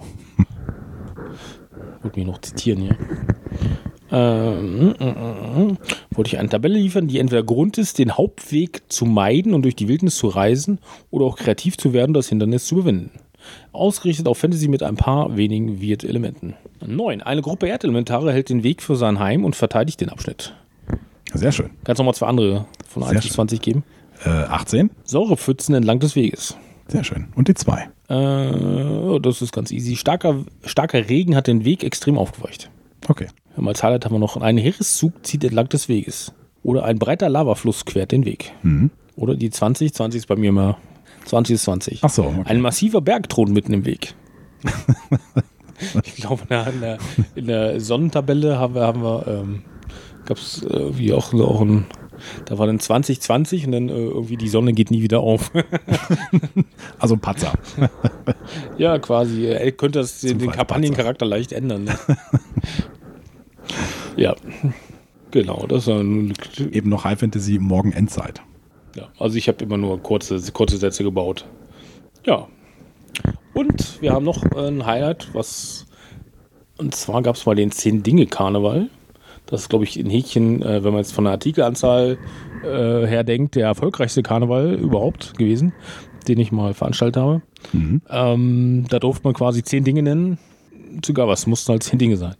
[2.01, 2.97] Wollte mich noch zitieren hier.
[4.11, 4.95] Ähm,
[6.11, 9.75] wollte ich eine Tabelle liefern, die entweder Grund ist, den Hauptweg zu meiden und durch
[9.75, 10.79] die Wildnis zu reisen
[11.11, 13.11] oder auch kreativ zu werden, das Hindernis zu überwinden.
[13.71, 16.55] Ausgerichtet auf Fantasy mit ein paar wenigen Weird-Elementen.
[16.85, 17.21] 9.
[17.21, 20.55] Eine Gruppe Erdelementare hält den Weg für sein Heim und verteidigt den Abschnitt.
[21.33, 21.69] Sehr schön.
[21.83, 23.35] Kannst du noch mal zwei andere von Sehr 1 bis schön.
[23.35, 23.83] 20 geben?
[24.25, 24.89] Äh, 18.
[25.03, 26.57] Sauerepfützen entlang des Weges.
[26.87, 27.27] Sehr schön.
[27.35, 27.89] Und die 2.
[28.09, 29.95] Äh, das ist ganz easy.
[29.95, 32.69] Starker, starker Regen hat den Weg extrem aufgeweicht.
[33.07, 33.27] Okay.
[33.55, 36.33] Als Highlight haben wir noch ein Heereszug zieht entlang des Weges.
[36.63, 38.51] Oder ein breiter Lavafluss quert den Weg.
[38.63, 38.89] Mhm.
[39.15, 40.77] Oder die 20, 20 ist bei mir immer
[41.25, 41.99] 20 ist 20.
[42.01, 42.41] Ach so, okay.
[42.45, 44.15] Ein massiver Berg thront mitten im Weg.
[46.03, 46.97] ich glaube, in der, in der,
[47.35, 49.61] in der Sonnentabelle haben wir, haben wir ähm,
[50.29, 51.85] gab es äh, wie auch, so auch ein,
[52.45, 55.51] da war dann 2020 und dann äh, irgendwie die Sonne geht nie wieder auf.
[56.99, 57.53] Also ein Patzer.
[58.77, 59.45] Ja, quasi.
[59.45, 60.51] Er könnte das den, den.
[60.51, 61.83] Kampagnencharakter leicht ändern.
[61.85, 61.97] Ne?
[64.17, 64.35] ja.
[65.31, 66.33] Genau, das ist ein,
[66.71, 68.41] Eben noch High Fantasy Morgen Endzeit.
[68.95, 69.09] ja.
[69.19, 71.45] Also ich habe immer nur kurze, kurze Sätze gebaut.
[72.25, 72.47] Ja.
[73.53, 75.85] Und wir haben noch ein Highlight, was
[76.77, 78.89] und zwar gab es mal den 10 Dinge Karneval.
[79.49, 82.17] Das ist, glaube ich, in Häkchen, äh, wenn man jetzt von der Artikelanzahl
[82.63, 85.73] äh, her denkt, der erfolgreichste Karneval überhaupt gewesen,
[86.27, 87.41] den ich mal veranstaltet habe.
[88.09, 90.37] Ähm, da durfte man quasi zehn Dinge nennen.
[91.03, 92.35] Sogar was, mussten halt zehn Dinge sein.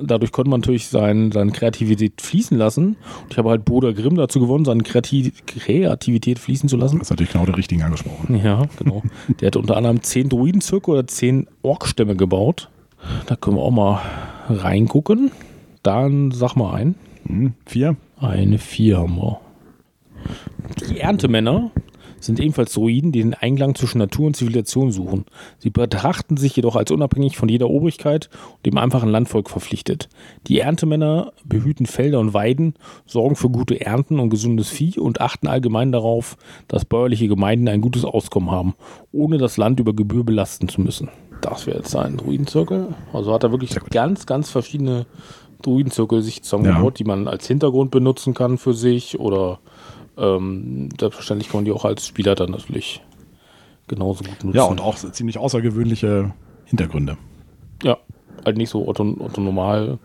[0.00, 2.96] Dadurch konnte man natürlich sein, seine Kreativität fließen lassen.
[3.24, 6.98] Und ich habe halt Boda Grimm dazu gewonnen, seine Kreati Kreativität fließen zu lassen.
[6.98, 8.40] Das ist natürlich genau der Richtigen angesprochen.
[8.42, 9.02] Ja, genau.
[9.40, 12.70] Der hat unter anderem zehn Druidenzirkel oder zehn Orkstämme gebaut.
[13.26, 14.00] Da können wir auch mal
[14.48, 15.32] reingucken.
[15.82, 16.94] Dann sag mal ein.
[17.26, 17.96] Hm, vier?
[18.20, 19.40] Eine vier haben wir.
[20.88, 21.70] Die Erntemänner
[22.20, 25.24] sind ebenfalls Druiden, die den Einklang zwischen Natur und Zivilisation suchen.
[25.58, 30.08] Sie betrachten sich jedoch als unabhängig von jeder Obrigkeit und dem einfachen Landvolk verpflichtet.
[30.46, 32.74] Die Erntemänner behüten Felder und Weiden,
[33.06, 36.36] sorgen für gute Ernten und gesundes Vieh und achten allgemein darauf,
[36.66, 38.74] dass bäuerliche Gemeinden ein gutes Auskommen haben,
[39.12, 41.08] ohne das Land über Gebühr belasten zu müssen.
[41.40, 42.88] Das wäre jetzt ein Druidenzirkel.
[43.12, 45.06] Also hat er wirklich ganz, ganz verschiedene
[45.62, 49.58] Druidenzirkel sich zusammengebaut, die man als Hintergrund benutzen kann für sich oder
[50.16, 53.02] ähm, selbstverständlich kann man die auch als Spieler dann natürlich
[53.86, 54.56] genauso gut nutzen.
[54.56, 56.32] Ja, und auch ziemlich außergewöhnliche
[56.64, 57.16] Hintergründe.
[57.82, 57.98] Ja,
[58.44, 59.98] halt nicht so Otto, Otto normal.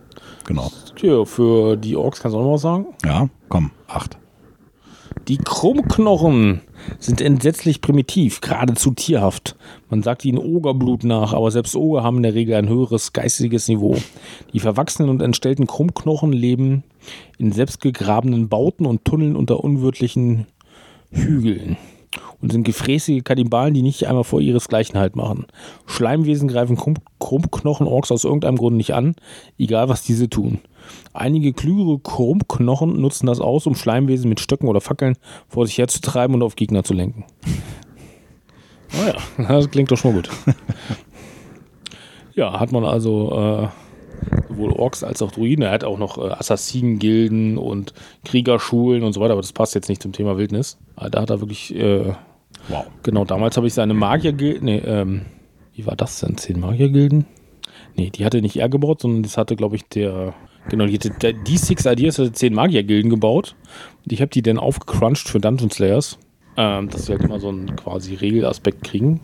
[0.45, 0.71] Genau.
[0.95, 2.87] Tja, für die Orks kannst du auch noch was sagen?
[3.03, 4.17] Ja, komm, acht.
[5.27, 6.61] Die Krummknochen
[6.99, 9.55] sind entsetzlich primitiv, geradezu tierhaft.
[9.89, 13.67] Man sagt ihnen Ogerblut nach, aber selbst Oger haben in der Regel ein höheres geistiges
[13.67, 13.97] Niveau.
[14.53, 16.83] Die verwachsenen und entstellten Krummknochen leben
[17.37, 20.47] in selbstgegrabenen Bauten und Tunneln unter unwirtlichen
[21.11, 21.77] Hügeln
[22.41, 25.45] und sind gefräßige Kannibalen, die nicht einmal vor ihresgleichen Halt machen.
[25.85, 29.15] Schleimwesen greifen Krumm Krummknochen-Orks aus irgendeinem Grund nicht an,
[29.57, 30.59] egal was diese tun.
[31.13, 35.17] Einige klügere Krummknochen nutzen das aus, um Schleimwesen mit Stöcken oder Fackeln
[35.47, 37.25] vor sich herzutreiben und auf Gegner zu lenken.
[38.95, 39.15] Naja,
[39.47, 40.29] das klingt doch schon mal gut.
[42.35, 43.67] Ja, hat man also äh,
[44.49, 45.63] sowohl Orks als auch Druiden.
[45.63, 47.93] Er hat auch noch äh, Assassinengilden und
[48.25, 50.77] Kriegerschulen und so weiter, aber das passt jetzt nicht zum Thema Wildnis.
[50.95, 52.13] Aber da hat er wirklich, äh,
[52.69, 52.85] Wow.
[53.03, 55.25] genau, damals habe ich seine Magiergilden, nee, ähm,
[55.73, 56.37] wie war das denn?
[56.37, 57.25] Zehn Magiergilden?
[57.95, 60.33] Nee, die hatte nicht er gebaut, sondern das hatte, glaube ich, der,
[60.69, 63.55] genau, die, die Six Ideas hatte zehn Magiergilden gebaut.
[64.03, 66.17] Und ich habe die dann aufgecrunched für Dungeon Slayers,
[66.57, 69.19] ähm, dass sie halt immer so einen quasi Regelaspekt kriegen.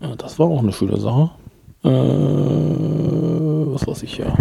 [0.00, 1.30] Ja, das war auch eine schöne Sache.
[1.84, 1.90] Äh,
[3.72, 4.36] was weiß ich ja.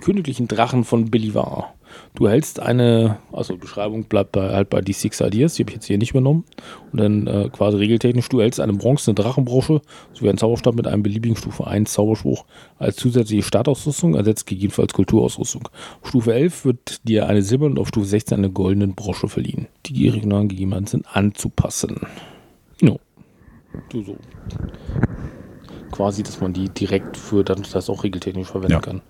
[0.00, 1.74] Die königlichen Drachen von Belivar.
[2.14, 5.74] Du hältst eine, also Beschreibung bleibt bei, halt bei die Six Ideas, die habe ich
[5.76, 6.44] jetzt hier nicht übernommen.
[6.90, 9.82] Und dann äh, quasi regeltechnisch, du hältst eine bronzene Drachenbrosche
[10.14, 12.46] sowie einen Zauberstab mit einem beliebigen Stufe 1 Zauberspruch
[12.78, 15.68] als zusätzliche Startausrüstung, ersetzt gegebenenfalls Kulturausrüstung.
[16.00, 19.66] Auf Stufe 11 wird dir eine silberne und auf Stufe 16 eine goldene Brosche verliehen.
[19.86, 22.00] Die regionalen Gegebenheiten sind anzupassen.
[22.80, 23.00] No.
[23.90, 24.16] Du so
[25.90, 28.80] quasi, dass man die direkt für dann das auch regeltechnisch verwenden Ja.
[28.80, 29.02] kann.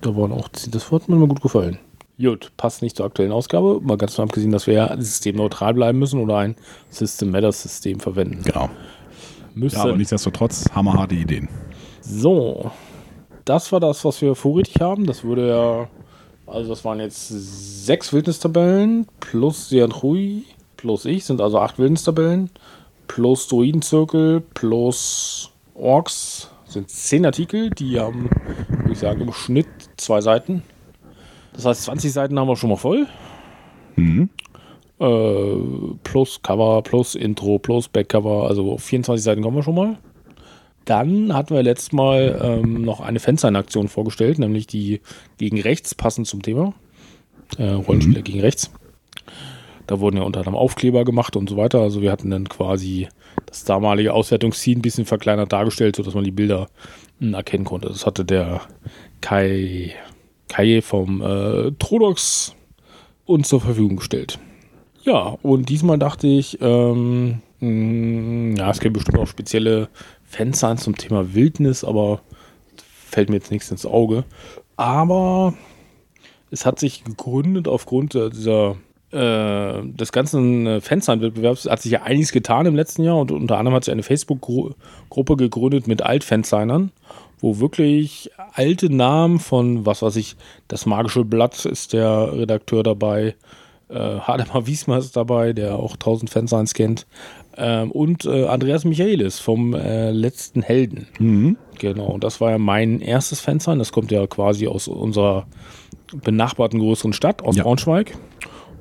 [0.00, 1.78] Da waren auch, das hat mir mal gut gefallen.
[2.18, 3.80] Gut, passt nicht zur aktuellen Ausgabe.
[3.82, 6.56] Mal ganz davon abgesehen, dass wir ja systemneutral bleiben müssen oder ein
[6.88, 8.42] System Matters System verwenden.
[8.42, 8.70] Genau.
[9.54, 9.76] Müssen.
[9.76, 11.48] Ja, aber nichtsdestotrotz hammerharte Ideen.
[12.00, 12.70] So,
[13.44, 15.06] das war das, was wir vorrätig haben.
[15.06, 15.88] Das würde ja,
[16.46, 20.44] also das waren jetzt sechs Wildnistabellen plus Seanrui
[20.76, 22.50] plus ich, sind also acht Wildnistabellen
[23.08, 28.28] plus Druidenzirkel plus Orks sind zehn Artikel, die haben,
[28.68, 30.62] würde ich sagen, im Schnitt zwei Seiten.
[31.52, 33.06] Das heißt, 20 Seiten haben wir schon mal voll.
[33.96, 34.28] Mhm.
[34.98, 39.98] Äh, plus Cover, plus Intro, plus Backcover, also auf 24 Seiten kommen wir schon mal.
[40.84, 45.00] Dann hatten wir letztes Mal ähm, noch eine Fansign-Aktion vorgestellt, nämlich die
[45.38, 46.74] gegen rechts passend zum Thema.
[47.58, 48.70] Äh, Rollenspieler gegen rechts.
[49.86, 51.80] Da wurden ja unter anderem Aufkleber gemacht und so weiter.
[51.80, 53.08] Also wir hatten dann quasi
[53.46, 56.68] das damalige Auswertungsziel ein bisschen verkleinert dargestellt, sodass man die Bilder
[57.20, 57.88] mh, erkennen konnte.
[57.88, 58.62] Das hatte der
[59.20, 59.94] Kai,
[60.48, 62.54] Kai vom äh, Trodox
[63.24, 64.38] uns zur Verfügung gestellt.
[65.02, 69.88] Ja, und diesmal dachte ich, ähm, mh, ja, es gibt bestimmt auch spezielle
[70.24, 72.22] Fansigns zum Thema Wildnis, aber
[72.76, 74.24] fällt mir jetzt nichts ins Auge.
[74.76, 75.54] Aber
[76.50, 78.76] es hat sich gegründet aufgrund dieser
[79.12, 83.58] äh, des ganzen äh, Fansign-Wettbewerbs hat sich ja einiges getan im letzten Jahr und unter
[83.58, 86.90] anderem hat sich eine Facebook-Gruppe gegründet mit Alt-Fansignern,
[87.40, 90.36] wo wirklich alte Namen von, was weiß ich,
[90.68, 93.36] das magische Blatt ist der Redakteur dabei,
[93.88, 97.06] äh, Hademar Wiesmer ist dabei, der auch 1000 Fansigns kennt,
[97.56, 101.06] ähm, und äh, Andreas Michaelis vom äh, letzten Helden.
[101.18, 101.56] Mhm.
[101.78, 105.46] Genau, und das war ja mein erstes Fansign, das kommt ja quasi aus unserer
[106.12, 107.62] benachbarten größeren Stadt, aus Ja.
[107.62, 108.16] Braunschweig.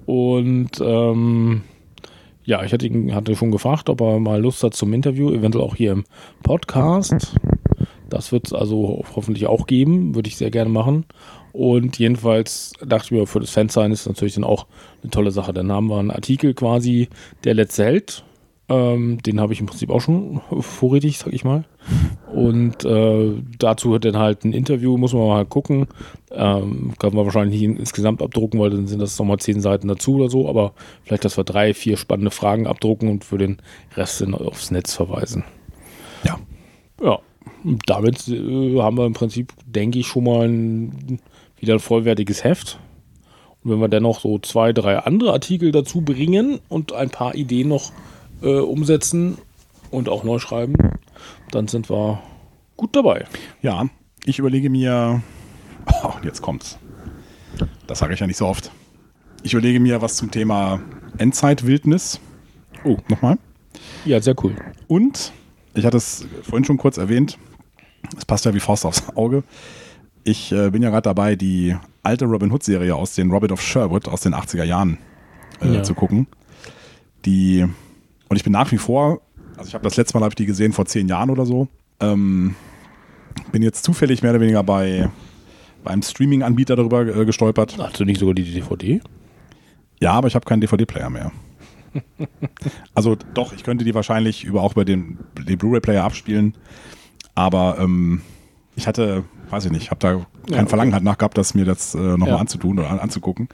[0.05, 1.61] Und ähm,
[2.43, 5.65] ja, ich hatte ihn hatte schon gefragt, ob er mal Lust hat zum Interview, eventuell
[5.65, 6.03] auch hier im
[6.43, 7.33] Podcast.
[8.09, 11.05] Das wird es also hoffentlich auch geben, würde ich sehr gerne machen.
[11.53, 14.67] Und jedenfalls dachte ich mir, für das Fansein ist natürlich dann auch
[15.01, 15.53] eine tolle Sache.
[15.53, 17.09] Dann haben wir einen Artikel quasi,
[17.43, 18.23] der letzte Held.
[18.67, 21.65] Ähm, den habe ich im Prinzip auch schon vorrätig, sag ich mal.
[22.33, 25.87] Und äh, dazu hat dann halt ein Interview, muss man mal gucken.
[26.31, 30.15] Ähm, kann man wahrscheinlich nicht insgesamt abdrucken, weil dann sind das nochmal zehn Seiten dazu
[30.15, 30.49] oder so.
[30.49, 30.73] Aber
[31.03, 33.57] vielleicht, dass wir drei, vier spannende Fragen abdrucken und für den
[33.95, 35.43] Rest dann aufs Netz verweisen.
[36.23, 36.39] Ja.
[37.03, 37.19] Ja,
[37.85, 41.19] damit äh, haben wir im Prinzip, denke ich, schon mal ein,
[41.59, 42.79] wieder ein vollwertiges Heft.
[43.63, 47.35] Und wenn wir dann noch so zwei, drei andere Artikel dazu bringen und ein paar
[47.35, 47.91] Ideen noch
[48.41, 49.37] äh, umsetzen
[49.91, 50.75] und auch neu schreiben,
[51.51, 52.21] dann sind wir
[52.77, 53.25] gut dabei.
[53.61, 53.85] Ja,
[54.25, 55.21] ich überlege mir,
[56.03, 56.77] oh, jetzt kommt's.
[57.87, 58.71] Das sage ich ja nicht so oft.
[59.43, 60.79] Ich überlege mir was zum Thema
[61.17, 62.19] Endzeitwildnis.
[62.83, 63.37] Oh, nochmal.
[64.05, 64.55] Ja, sehr cool.
[64.87, 65.31] Und
[65.73, 67.37] ich hatte es vorhin schon kurz erwähnt,
[68.17, 69.43] es passt ja wie Faust aufs Auge.
[70.23, 74.07] Ich äh, bin ja gerade dabei, die alte Robin Hood-Serie aus den Robin of Sherwood
[74.07, 74.97] aus den 80er Jahren
[75.61, 75.83] äh, Ja.
[75.83, 76.27] zu gucken.
[77.25, 77.65] Die,
[78.29, 79.21] und ich bin nach wie vor,
[79.57, 81.67] also ich habe das letzte Mal habe ich die gesehen vor zehn Jahren oder so.
[81.99, 82.55] Ähm,
[83.51, 85.09] bin jetzt zufällig mehr oder weniger bei
[85.83, 87.77] beim Streaming-Anbieter darüber äh, gestolpert.
[87.77, 89.01] Hast du nicht sogar die DVD?
[90.01, 91.31] Ja, aber ich habe keinen DVD-Player mehr.
[92.95, 96.55] also doch, ich könnte die wahrscheinlich über, auch über den, den Blu-ray-Player abspielen.
[97.35, 98.21] Aber ähm,
[98.75, 100.67] ich hatte, weiß ich nicht, habe da kein Ja, okay.
[100.69, 102.35] Verlangen halt nach gehabt, das mir das äh, nochmal Ja.
[102.37, 103.47] anzutun oder an, anzugucken.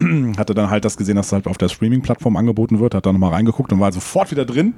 [0.38, 3.12] hatte dann halt das gesehen, dass es halt auf der Streaming-Plattform angeboten wird, hat da
[3.12, 4.74] nochmal reingeguckt und war sofort wieder drin.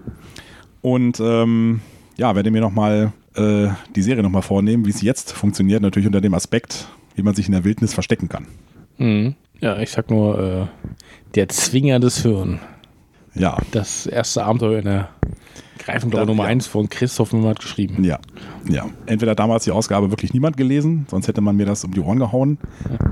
[0.83, 1.81] Und ähm,
[2.17, 6.21] ja, werde mir nochmal äh, die Serie nochmal vornehmen, wie sie jetzt funktioniert, natürlich unter
[6.21, 8.47] dem Aspekt, wie man sich in der Wildnis verstecken kann.
[8.99, 9.35] Mhm.
[9.61, 10.67] Ja, ich sag nur, äh,
[11.35, 12.61] der Zwinger des Hirn.
[13.35, 15.09] Ja, Das erste Abenteuer in der
[15.93, 16.51] Greifenklaue Da- Nummer ja.
[16.51, 18.03] 1 von Christoph Mümmert geschrieben.
[18.05, 18.19] Ja,
[18.69, 18.87] ja.
[19.07, 22.19] Entweder damals die Ausgabe wirklich niemand gelesen, sonst hätte man mir das um die Ohren
[22.19, 22.59] gehauen.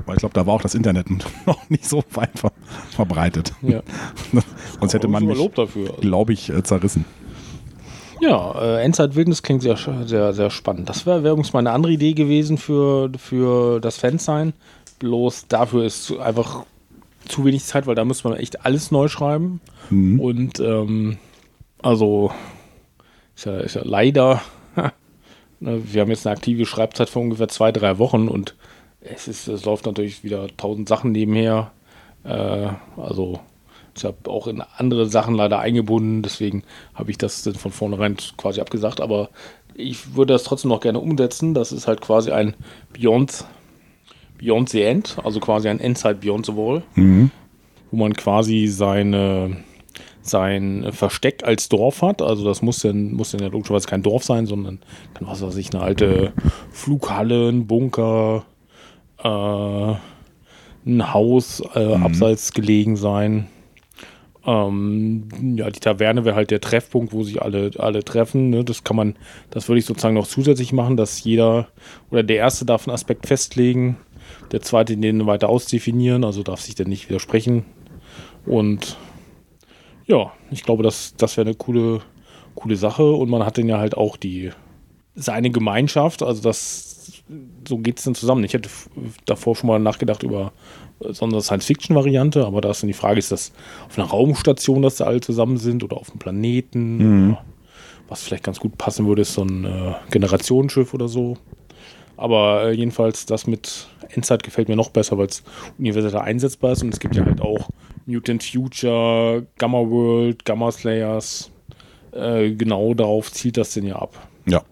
[0.05, 1.07] Weil ich glaube, da war auch das Internet
[1.45, 2.51] noch nicht so weit ver
[2.91, 3.53] verbreitet.
[3.61, 3.81] Ja.
[4.79, 5.93] sonst hätte man mich, Lob dafür.
[6.01, 7.05] glaube ich, äh, zerrissen.
[8.21, 10.89] Ja, äh, Endzeit-Wildnis klingt sehr, sehr, sehr spannend.
[10.89, 14.51] Das wäre wär übrigens meine andere Idee gewesen für, für das Fansein.
[14.99, 16.65] Bloß dafür ist einfach
[17.25, 19.61] zu wenig Zeit, weil da müsste man echt alles neu schreiben.
[19.89, 21.17] Und ähm,
[21.81, 22.31] also
[23.39, 24.41] ist ja, ist ja leider,
[25.61, 28.55] ne, wir haben jetzt eine aktive Schreibzeit von ungefähr zwei, drei Wochen und
[28.99, 31.71] es, ist, es läuft natürlich wieder tausend Sachen nebenher.
[32.25, 33.39] Äh, also
[33.95, 38.17] ich habe auch in andere Sachen leider eingebunden, deswegen habe ich das dann von vornherein
[38.35, 38.99] quasi abgesagt.
[38.99, 39.29] Aber
[39.73, 41.53] ich würde das trotzdem noch gerne umsetzen.
[41.53, 42.55] Das ist halt quasi ein
[42.91, 43.45] Beyond,
[44.37, 46.83] Beyond the End, also quasi ein Endside Beyond the Wall,
[47.89, 49.63] wo man quasi seine
[50.29, 52.21] sein Versteck als Dorf hat.
[52.21, 54.79] Also das muss dann, muss dann ja logischerweise kein Dorf sein, sondern
[55.13, 56.33] kann was weiß ich, eine alte
[56.71, 58.45] Flughalle, ein Bunker,
[59.23, 59.93] äh,
[60.85, 63.47] ein Haus äh, abseits gelegen sein.
[64.45, 68.49] Ähm, ja, die Taverne wäre halt der Treffpunkt, wo sich alle, alle treffen.
[68.49, 68.63] Ne?
[68.63, 69.15] Das kann man,
[69.51, 71.67] das würde ich sozusagen noch zusätzlich machen, dass jeder
[72.09, 73.97] oder der Erste darf einen Aspekt festlegen,
[74.51, 77.65] der Zweite den weiter ausdefinieren, also darf sich dann nicht widersprechen.
[78.45, 78.97] Und
[80.09, 82.01] ja, ich glaube, das, das wäre eine coole,
[82.55, 83.09] coole Sache.
[83.09, 84.51] Und man hat dann ja halt auch die
[85.15, 87.23] seine Gemeinschaft, also das
[87.67, 88.43] so geht es dann zusammen.
[88.43, 88.69] Ich hätte
[89.25, 90.51] davor schon mal nachgedacht über
[90.99, 93.51] so eine Science-Fiction-Variante, aber da ist dann die Frage, ist das
[93.87, 96.99] auf einer Raumstation, dass da alle zusammen sind oder auf einem Planeten?
[97.29, 97.45] Oder
[98.07, 101.37] was vielleicht ganz gut passen würde, ist so ein äh, Generationsschiff oder so.
[102.17, 105.43] Aber äh, jedenfalls das mit Endzeit gefällt mir noch besser, weil es
[105.77, 107.69] universell einsetzbar ist und es gibt ja halt auch
[108.09, 111.51] Mutant Future, Gamma World, Gamma Slayers.
[112.11, 114.27] Äh, genau darauf zielt das denn ja ab.
[114.47, 114.63] Ja.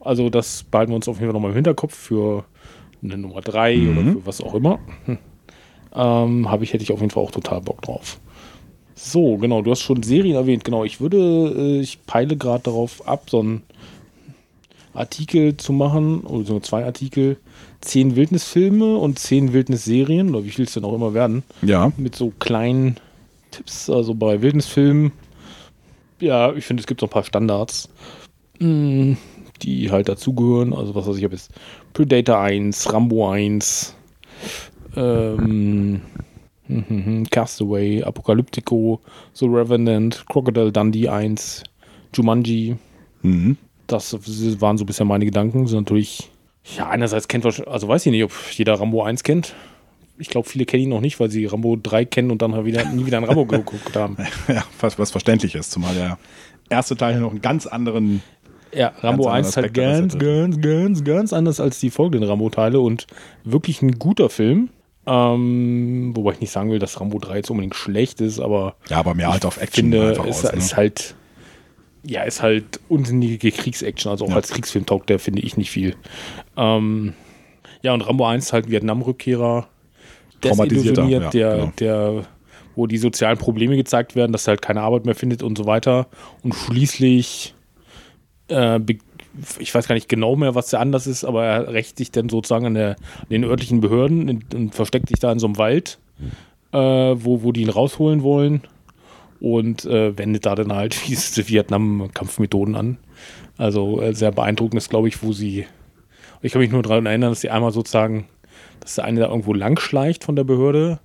[0.00, 2.44] Also das behalten wir uns auf jeden Fall nochmal im Hinterkopf für
[3.02, 4.80] eine Nummer 3 oder für was auch immer.
[5.06, 5.18] Hm.
[5.94, 8.18] Ähm, Habe ich, hätte ich auf jeden Fall auch total Bock drauf.
[8.96, 10.64] So, genau, du hast schon Serien erwähnt.
[10.64, 13.62] Genau, ich würde, äh, ich peile gerade darauf ab, so einen
[14.94, 17.36] Artikel zu machen, oder so zwei Artikel,
[17.84, 21.92] zehn Wildnisfilme und zehn Wildnisserien, oder wie viel es denn auch immer werden Ja.
[21.96, 22.96] mit so kleinen
[23.50, 23.88] Tipps.
[23.90, 25.12] Also bei Wildnisfilmen,
[26.20, 27.88] ja, ich finde, es gibt so ein paar Standards,
[28.58, 29.16] mh,
[29.62, 30.72] die halt dazugehören.
[30.72, 31.50] Also was weiß ich, habe jetzt
[31.92, 33.94] Predator 1, Rambo 1,
[34.96, 36.00] ähm,
[36.68, 39.00] mhm, Castaway, Apocalyptico,
[39.34, 41.62] The Revenant, Crocodile Dundee 1,
[42.14, 42.76] Jumanji.
[43.22, 43.56] Mhm.
[43.86, 44.14] Das
[44.60, 45.66] waren so bisher meine Gedanken.
[45.66, 46.30] Sind natürlich,
[46.76, 49.54] ja, einerseits kennt wahrscheinlich, also weiß ich nicht, ob jeder Rambo 1 kennt.
[50.16, 52.64] Ich glaube, viele kennen ihn noch nicht, weil sie Rambo 3 kennen und dann halt
[52.64, 54.16] wieder, nie wieder ein Rambo geguckt haben.
[54.48, 56.18] ja, was, was verständlich ist, zumal der
[56.70, 58.22] erste Teil noch einen ganz anderen
[58.72, 62.80] Ja, Rambo Ganz 1 ist halt ganz, ganz, ganz, ganz anders als die folgenden Rambo-Teile
[62.80, 63.06] und
[63.44, 64.70] wirklich ein guter Film.
[65.06, 68.98] Ähm, wobei ich nicht sagen will, dass Rambo 3 jetzt unbedingt schlecht ist, aber Ja,
[68.98, 70.52] aber mehr halt auf Action finde, einfach ist, aus.
[70.52, 70.58] Ne?
[70.58, 71.14] ist halt,
[72.06, 74.36] ja, ist halt unsinnige Kriegsaction, also auch Ja.
[74.36, 75.96] als Kriegsfilm taugt der, finde ich, nicht viel.
[76.56, 77.14] Ähm,
[77.82, 79.66] ja, und Rambo 1 ist halt ein Vietnam-Rückkehrer,
[80.40, 81.72] Traumatisierter, desillusioniert, ja, der, genau.
[81.78, 82.26] der,
[82.76, 85.66] wo die sozialen Probleme gezeigt werden, dass er halt keine Arbeit mehr findet und so
[85.66, 86.08] weiter.
[86.42, 87.54] Und schließlich,
[88.48, 88.80] äh,
[89.58, 92.28] ich weiß gar nicht genau mehr, was da anders ist, aber er rächt sich dann
[92.28, 95.56] sozusagen an, der, an den örtlichen Behörden und, und versteckt sich da in so einem
[95.58, 95.98] Wald,
[96.72, 98.62] äh, wo, wo die ihn rausholen wollen
[99.40, 102.98] und äh, wendet da dann halt diese Vietnam-Kampfmethoden an.
[103.56, 105.66] Also äh, sehr beeindruckend ist, glaube ich, wo sie.
[106.42, 108.26] Ich kann mich nur daran erinnern, dass sie einmal sozusagen,
[108.80, 110.98] dass der eine da irgendwo lang schleicht von der Behörde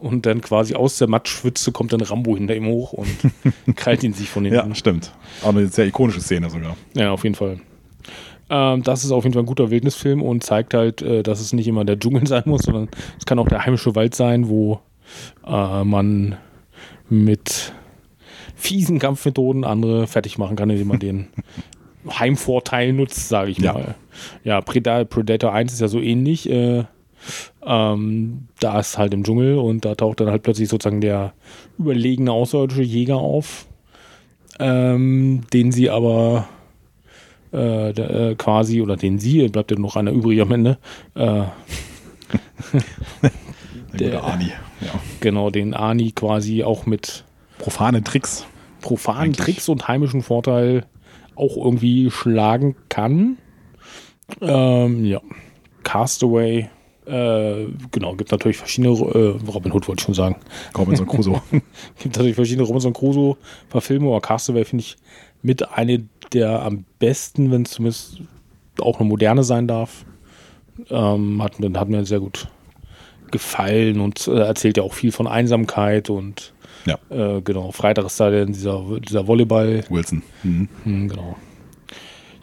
[0.00, 3.08] und dann quasi aus der Matschwitze kommt dann Rambo hinter ihm hoch und
[3.76, 4.68] krallt ihn sich von hinten.
[4.68, 5.12] ja, stimmt.
[5.42, 6.76] Auch eine sehr ikonische Szene sogar.
[6.94, 7.60] Ja, auf jeden Fall.
[8.50, 11.52] Ähm, das ist auf jeden Fall ein guter Wildnisfilm und zeigt halt, äh, dass es
[11.52, 12.88] nicht immer der Dschungel sein muss, sondern
[13.18, 14.80] es kann auch der heimische Wald sein, wo
[15.46, 16.36] äh, man
[17.10, 17.72] mit
[18.54, 21.28] fiesen Kampfmethoden andere fertig machen kann, indem man den
[22.18, 23.72] Heimvorteil nutzt, sage ich Ja.
[23.74, 23.94] mal.
[24.44, 26.48] Ja, Preda- Predator 1 ist ja so ähnlich.
[26.48, 26.84] Äh,
[27.66, 31.34] ähm, da ist halt im Dschungel und da taucht dann halt plötzlich sozusagen der
[31.78, 33.66] überlegene außerirdische Jäger auf,
[34.58, 36.48] ähm, den sie aber
[37.52, 40.78] äh, äh, quasi, oder den sie, bleibt ja noch einer übrig am Ende,
[41.14, 41.42] äh,
[43.98, 44.52] Der Ani.
[44.80, 44.92] Ja.
[45.20, 47.24] genau, den Ani quasi auch mit
[47.58, 48.46] Profane Tricks.
[48.80, 49.44] profanen Eigentlich.
[49.44, 50.86] Tricks und heimischen Vorteil
[51.34, 53.38] auch irgendwie schlagen kann.
[54.40, 55.20] Ähm, ja.
[55.82, 56.68] Castaway,
[57.06, 60.36] äh, genau, gibt natürlich verschiedene, äh, Robin Hood wollte ich schon sagen,
[60.76, 61.42] Robinson Crusoe.
[61.50, 63.36] gibt natürlich verschiedene Robinson Crusoe
[63.68, 64.96] Verfilmungen, aber Castaway finde ich
[65.42, 68.20] mit eine der am besten, wenn es zumindest
[68.78, 70.04] auch eine moderne sein darf.
[70.88, 72.48] Ähm, hat, hat mir sehr gut
[73.32, 76.52] gefallen und äh, erzählt ja auch viel von Einsamkeit und
[76.86, 79.84] ja, äh, genau, Freitag ist da denn dieser, dieser Volleyball.
[79.90, 80.22] Wilson.
[80.42, 80.68] Mhm.
[80.84, 81.36] Hm, genau.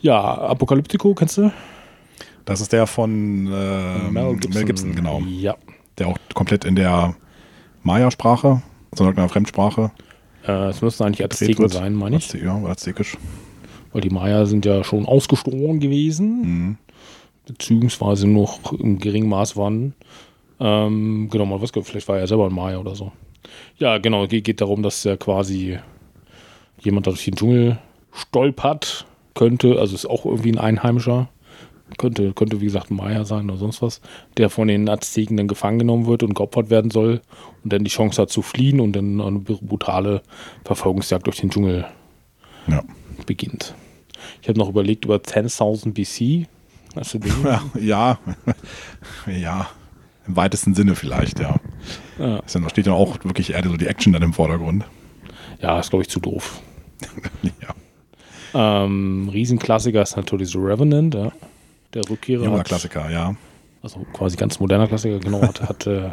[0.01, 1.51] Ja, Apokalyptico, kennst du?
[2.45, 4.95] Das ist der von äh, Mel, Gibson.
[4.95, 5.21] genau.
[5.27, 5.55] Ja.
[5.97, 7.15] Der auch komplett in der
[7.83, 8.61] Maya-Sprache,
[8.91, 9.91] also in irgendeiner Fremdsprache,
[10.47, 12.31] Äh, es müssten eigentlich Azteken sein, meine ich.
[12.33, 13.17] Ja, aztekisch.
[13.91, 16.41] Weil die Maya sind ja schon ausgestorben gewesen.
[16.41, 16.77] Mhm.
[17.47, 19.93] Beziehungsweise noch im geringen Maß waren.
[20.59, 23.11] Ähm, genau, mal was, vielleicht war er selber ein Maya oder so.
[23.77, 25.79] Ja, genau, geht, geht darum, dass er quasi
[26.79, 27.77] jemand durch den Dschungel
[28.13, 29.05] stolpert,
[29.35, 31.29] könnte, also ist auch irgendwie ein Einheimischer,
[31.97, 34.01] könnte, könnte wie gesagt ein Maya sein oder sonst was,
[34.37, 37.21] der von den Azteken dann gefangen genommen wird und geopfert werden soll
[37.63, 40.21] und dann die Chance hat zu fliehen und dann eine brutale
[40.65, 41.85] Verfolgungsjagd durch den Dschungel
[42.67, 42.83] Ja.
[43.25, 43.73] beginnt.
[44.41, 46.47] Ich habe noch überlegt über 10.000 BC.
[46.95, 47.31] Hast du den?
[47.43, 48.19] Ja, ja.
[49.39, 49.67] ja,
[50.27, 51.55] im weitesten Sinne vielleicht, ja.
[52.19, 52.37] Ja.
[52.39, 54.85] Ist ja, da steht ja auch wirklich eher so die Action dann im Vordergrund.
[55.61, 56.61] Ja, ist glaube ich zu doof.
[57.61, 57.75] Ja.
[58.85, 61.31] Ähm, Riesenklassiker ist natürlich The Revenant, ja.
[61.93, 62.45] Der Rückkehrer.
[62.45, 63.35] Junger Klassiker, ja.
[63.83, 65.41] Also quasi ganz moderner Klassiker, genau.
[65.41, 66.11] Hat, hat äh,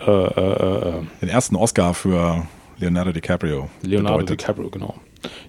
[0.00, 2.46] äh, äh, äh, Den ersten Oscar für
[2.78, 3.68] Leonardo DiCaprio.
[3.82, 4.40] Leonardo bedeutet.
[4.40, 4.94] DiCaprio, genau.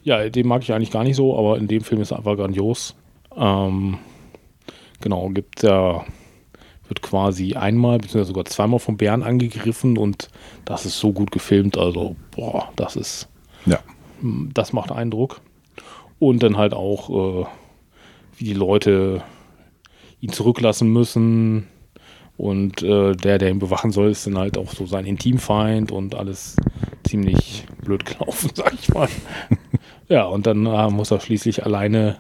[0.04, 2.36] Ja, den mag ich eigentlich gar nicht so, aber in dem Film ist er einfach
[2.36, 2.96] grandios.
[3.36, 3.98] Ähm,
[5.00, 6.04] genau, gibt ja,
[6.92, 10.28] wird quasi einmal, beziehungsweise sogar zweimal vom Bären angegriffen und
[10.66, 13.30] das ist so gut gefilmt, also, boah, das ist,
[13.66, 13.80] Ja.
[14.22, 15.40] das macht Eindruck.
[16.20, 17.46] Und dann halt auch, äh,
[18.38, 19.24] wie die Leute
[20.20, 21.68] ihn zurücklassen müssen.
[22.38, 26.14] Und äh, der, der ihn bewachen soll, ist dann halt auch so sein Intimfeind und
[26.16, 26.58] alles
[27.04, 29.08] ziemlich blöd gelaufen, sag ich mal.
[30.10, 32.18] ja, und dann äh, muss er schließlich alleine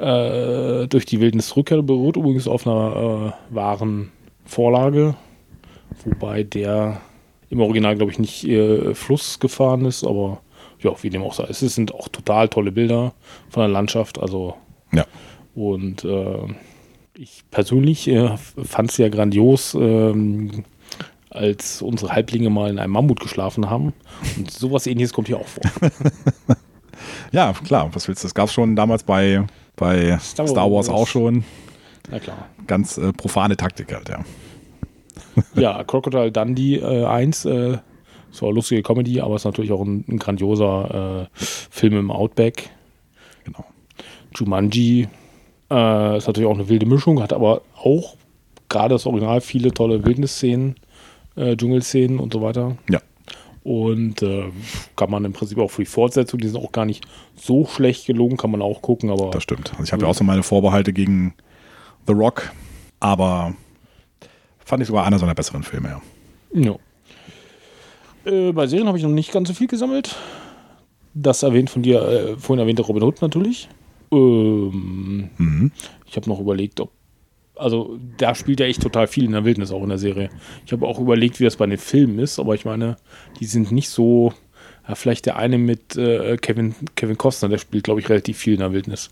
[0.00, 1.86] äh, durch die Wildnis zurückkehren.
[1.86, 4.10] Beruht übrigens auf einer äh, wahren
[4.44, 5.14] Vorlage,
[6.04, 7.00] wobei der
[7.50, 10.40] im Original, glaube ich, nicht äh, Fluss gefahren ist, aber
[10.80, 11.44] ja, wie dem auch sei.
[11.50, 13.12] Es sind auch total tolle Bilder
[13.48, 14.54] von der Landschaft, also
[14.92, 15.04] Ja.
[15.54, 16.38] und äh,
[17.18, 20.64] ich persönlich äh, fand es ja grandios, ähm,
[21.28, 23.92] als unsere Halblinge mal in einem Mammut geschlafen haben.
[24.36, 25.62] Und sowas ähnliches kommt hier auch vor.
[27.32, 27.88] Ja, klar.
[27.92, 28.26] Was willst du?
[28.26, 29.44] Das gab es schon damals bei,
[29.80, 31.42] bei Star Star, Wars auch schon.
[32.08, 32.46] Na klar.
[32.68, 34.20] Ganz äh, profane Taktik halt, ja.
[35.54, 37.78] Ja, Crocodile Dundee äh, 1, äh,
[38.30, 42.70] so eine lustige Comedy, aber ist natürlich auch ein, ein grandioser äh, Film im Outback.
[43.44, 43.64] Genau.
[44.36, 45.08] Jumanji
[45.70, 48.16] äh, ist natürlich auch eine wilde Mischung, hat aber auch
[48.68, 50.76] gerade das Original viele tolle Wildnisszenen,
[51.36, 52.76] äh, Dschungelszenen und so weiter.
[52.88, 53.00] Ja.
[53.62, 54.44] Und äh,
[54.96, 57.04] kann man im Prinzip auch für die Fortsetzung, die sind auch gar nicht
[57.36, 59.30] so schlecht gelungen, kann man auch gucken, aber.
[59.30, 59.70] Das stimmt.
[59.72, 61.34] Also ich habe ja auch so meine Vorbehalte gegen
[62.06, 62.50] The Rock,
[63.00, 63.54] aber
[64.64, 66.02] fand ich sogar einer seiner besseren Filme, ja.
[66.54, 66.76] Ja.
[68.24, 70.16] Äh, bei Serien habe ich noch nicht ganz so viel gesammelt.
[71.12, 73.68] Das erwähnt von dir, äh, vorhin erwähnte Robin Hood natürlich.
[74.12, 75.72] Ähm, Mhm.
[76.06, 76.90] Ich habe noch überlegt, ob.
[77.60, 80.30] Also, da spielt ja echt total viel in der Wildnis, auch in der Serie.
[80.66, 82.96] Ich habe auch überlegt, wie das bei den Filmen ist, aber ich meine,
[83.38, 84.32] die sind nicht so.
[84.88, 88.54] Ja, vielleicht der eine mit äh, Kevin, Kevin Costner, der spielt, glaube ich, relativ viel
[88.54, 89.10] in der Wildnis.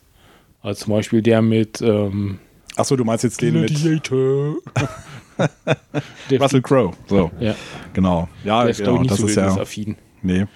[0.61, 2.40] Also zum Beispiel der mit ähm,
[2.78, 4.57] Achso, du meinst jetzt den mit Gladiator.
[6.30, 6.92] der Russell Crowe.
[7.09, 7.57] So, Ja,
[7.92, 8.28] genau.
[8.44, 8.94] Ja, der ist, genau.
[8.94, 9.57] ich, nicht Das so ist ja.
[10.22, 10.46] Nee.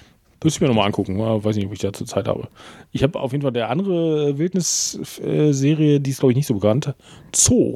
[0.45, 1.19] Müsste ich mir nochmal angucken.
[1.19, 2.49] Weiß nicht, ob ich dazu Zeit habe.
[2.91, 6.95] Ich habe auf jeden Fall der andere Wildnis-Serie, die ist, glaube ich, nicht so bekannt.
[7.35, 7.75] Zoo.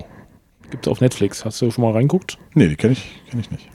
[0.71, 1.45] Gibt es auf Netflix.
[1.45, 2.39] Hast du schon mal reinguckt?
[2.55, 3.69] Nee, die kenne ich, kenn ich nicht.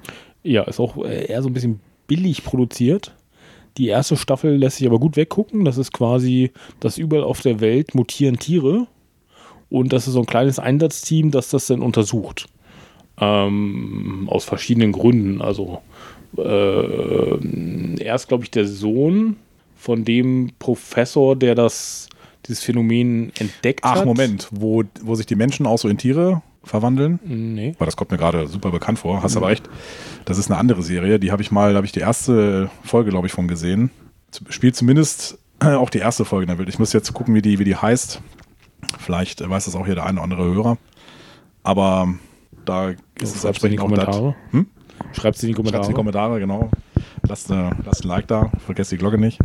[0.44, 3.16] Ja, ist auch äh, eher so ein bisschen billig produziert.
[3.78, 5.64] Die erste Staffel lässt sich aber gut weggucken.
[5.64, 8.88] Das ist quasi, dass überall auf der Welt mutieren Tiere.
[9.70, 12.48] Und das ist so ein kleines Einsatzteam, das das dann untersucht.
[13.18, 15.42] Ähm, aus verschiedenen Gründen.
[15.42, 15.82] Also
[16.38, 19.38] äh, er ist, glaube ich, der Sohn
[19.76, 22.08] von dem Professor, der das,
[22.46, 24.06] dieses Phänomen entdeckt Ach, hat.
[24.06, 27.20] Moment, wo, wo sich die Menschen auch so in Tiere verwandeln?
[27.24, 27.76] Nee.
[27.80, 29.24] Weil das kommt mir gerade super bekannt vor.
[29.24, 29.70] Hast aber recht.
[30.26, 31.20] Das ist eine andere Serie.
[31.20, 33.90] Die habe ich mal, da habe ich die erste Folge, glaube ich, von gesehen.
[34.50, 36.70] Spielt zumindest auch die erste Folge in der Welt.
[36.70, 38.22] Ich muss jetzt gucken, wie die, wie die heißt.
[39.00, 40.78] Vielleicht weiß das auch hier der eine oder andere Hörer.
[41.64, 42.14] Aber
[42.66, 44.06] da ist es entsprechend auch das.
[44.06, 44.36] Kommentare.
[45.14, 45.22] Hm?
[45.22, 45.84] Schreib's in die Kommentare.
[45.84, 46.70] Schreibt in die Kommentare, genau.
[47.28, 48.52] Lasst, äh, lasst ein Like da.
[48.66, 49.40] Vergesst die Glocke nicht.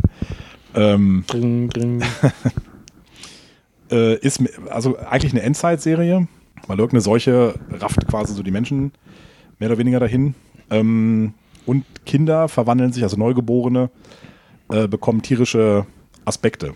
[0.75, 2.03] Ähm, Dring, dring.
[3.91, 6.27] äh, ist also eigentlich eine Endzeit-Serie,
[6.67, 8.91] weil irgendeine Seuche rafft quasi so die Menschen
[9.59, 10.35] mehr oder weniger dahin.
[10.69, 11.33] Ähm,
[11.65, 13.89] und Kinder verwandeln sich, also Neugeborene,
[14.69, 15.85] äh, bekommen tierische
[16.25, 16.73] Aspekte.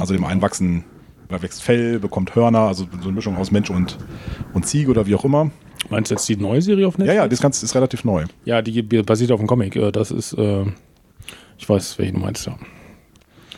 [0.00, 0.84] Also dem einen wachsen,
[1.28, 3.98] da wächst Fell, bekommt Hörner, also so eine Mischung aus Mensch und,
[4.54, 5.50] und Ziege oder wie auch immer.
[5.90, 7.16] Meinst du jetzt die neue Serie auf Ja, Netflix?
[7.16, 8.24] ja, das Ganze ist relativ neu.
[8.44, 9.76] Ja, die basiert auf dem Comic.
[9.76, 10.64] Äh, Das ist, äh,
[11.56, 12.56] ich weiß, welchen du meinst, ja.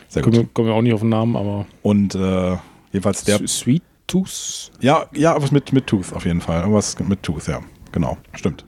[0.07, 0.43] Sehr Kommen gut.
[0.45, 2.57] wir, kommen wir auch nicht auf den Namen, aber Und äh,
[2.91, 3.45] jedenfalls der.
[3.47, 4.71] Sweet Tooth?
[4.81, 6.61] Ja, ja, was mit, mit Tooth auf jeden Fall.
[6.61, 7.61] Irgendwas mit Tooth, ja.
[7.93, 8.65] Genau, stimmt.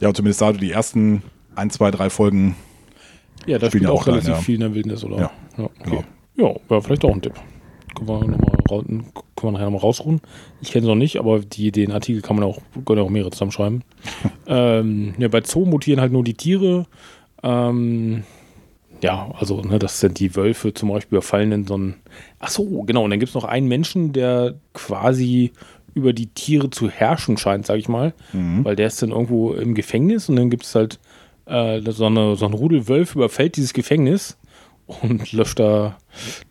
[0.00, 1.22] Ja, und zumindest da du die ersten
[1.54, 2.56] ein, zwei, drei Folgen.
[3.46, 4.40] Ja, da Spielen spielt ja auch auch rein, relativ ja.
[4.40, 5.16] viel in der Wildnis, oder?
[5.18, 5.30] Ja,
[5.64, 5.72] okay.
[5.84, 6.04] genau.
[6.36, 7.34] Ja, wäre vielleicht auch ein Tipp.
[8.06, 9.04] Können wir, noch mal, können
[9.42, 10.20] wir nachher nochmal rausruhen.
[10.60, 13.30] Ich kenne es noch nicht, aber die, den Artikel kann man auch, können auch mehrere
[13.30, 13.84] zusammenschreiben.
[14.46, 16.86] ähm, ja, bei Zoo mutieren halt nur die Tiere.
[17.42, 18.24] Ähm,
[19.02, 21.94] ja, also, ne, das sind die Wölfe zum Beispiel, überfallen in so einen.
[22.38, 23.04] Ach so, genau.
[23.04, 25.52] Und dann gibt es noch einen Menschen, der quasi
[25.94, 28.14] über die Tiere zu herrschen scheint, sag ich mal.
[28.64, 31.00] Weil der ist dann irgendwo im Gefängnis und dann gibt es halt
[31.46, 34.36] äh, so, eine, so ein Rudel Wölfe überfällt dieses Gefängnis
[35.02, 35.96] und löscht da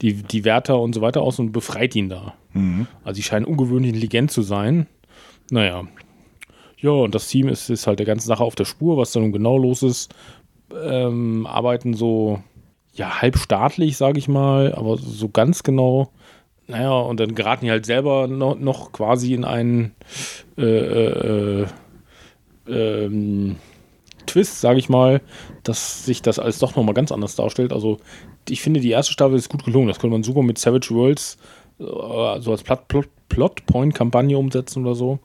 [0.02, 2.34] die, die Wärter und so weiter aus und befreit ihn da.
[3.04, 4.88] Also die scheinen ungewöhnlich intelligent zu sein.
[5.52, 5.84] Naja.
[6.78, 9.20] Ja, und das Team ist, ist halt der ganzen Sache auf der Spur, was da
[9.20, 10.14] nun genau los ist.
[10.74, 12.42] Ähm, arbeiten so,
[12.94, 16.12] ja, halbstaatlich, sage ich mal, aber so ganz genau.
[16.68, 19.96] Naja, und dann geraten die halt selber noch, noch quasi in einen
[20.58, 21.68] äh, äh, äh,
[22.68, 23.56] ähm,
[24.30, 25.22] Twist, sage ich mal,
[25.64, 27.74] dass sich das alles doch nochmal ganz anders darstellt.
[27.74, 27.98] Also
[28.48, 29.88] ich finde, die erste Staffel ist gut gelungen.
[29.88, 31.38] Das könnte man super mit Savage Worlds
[31.80, 35.20] äh, so als Plot- Plot- Plot-Point-Kampagne umsetzen oder so.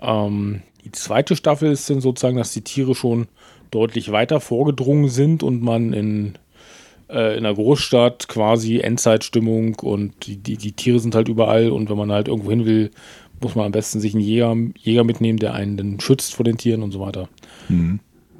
[0.00, 3.26] Ähm, die zweite Staffel ist dann sozusagen, dass die Tiere schon
[3.70, 6.34] deutlich weiter vorgedrungen sind und man in,
[7.08, 11.88] äh, in einer Großstadt quasi Endzeitstimmung und die, die, die Tiere sind halt überall und
[11.90, 12.90] wenn man halt irgendwo hin will,
[13.40, 16.58] muss man am besten sich einen Jäger, Jäger mitnehmen, der einen dann schützt vor den
[16.58, 17.28] Tieren und so weiter.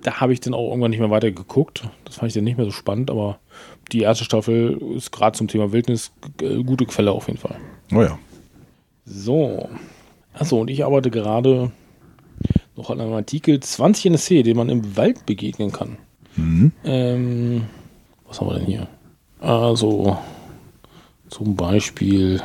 [0.03, 1.88] Da habe ich dann auch irgendwann nicht mehr weiter geguckt.
[2.05, 3.38] Das fand ich dann nicht mehr so spannend, aber
[3.92, 7.57] die erste Staffel ist gerade zum Thema Wildnis gute Quelle auf jeden Fall.
[7.92, 8.18] Oh ja.
[9.05, 9.68] So.
[10.34, 11.70] Achso, und ich arbeite gerade
[12.76, 15.98] noch an einem Artikel 20 NSC, den man im Wald begegnen kann.
[16.84, 17.64] Ähm,
[18.26, 18.88] was haben wir denn hier?
[19.40, 20.16] Also,
[21.28, 22.40] zum Beispiel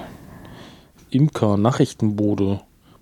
[1.12, 2.60] Imker-Nachrichtenboote,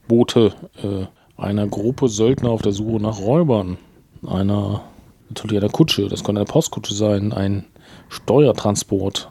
[0.08, 0.54] Boote
[0.84, 3.78] äh, einer Gruppe Söldner auf der Suche nach Räubern,
[4.28, 4.84] einer,
[5.30, 7.66] natürlich einer Kutsche, das könnte eine Postkutsche sein, ein
[8.10, 9.30] Steuertransport,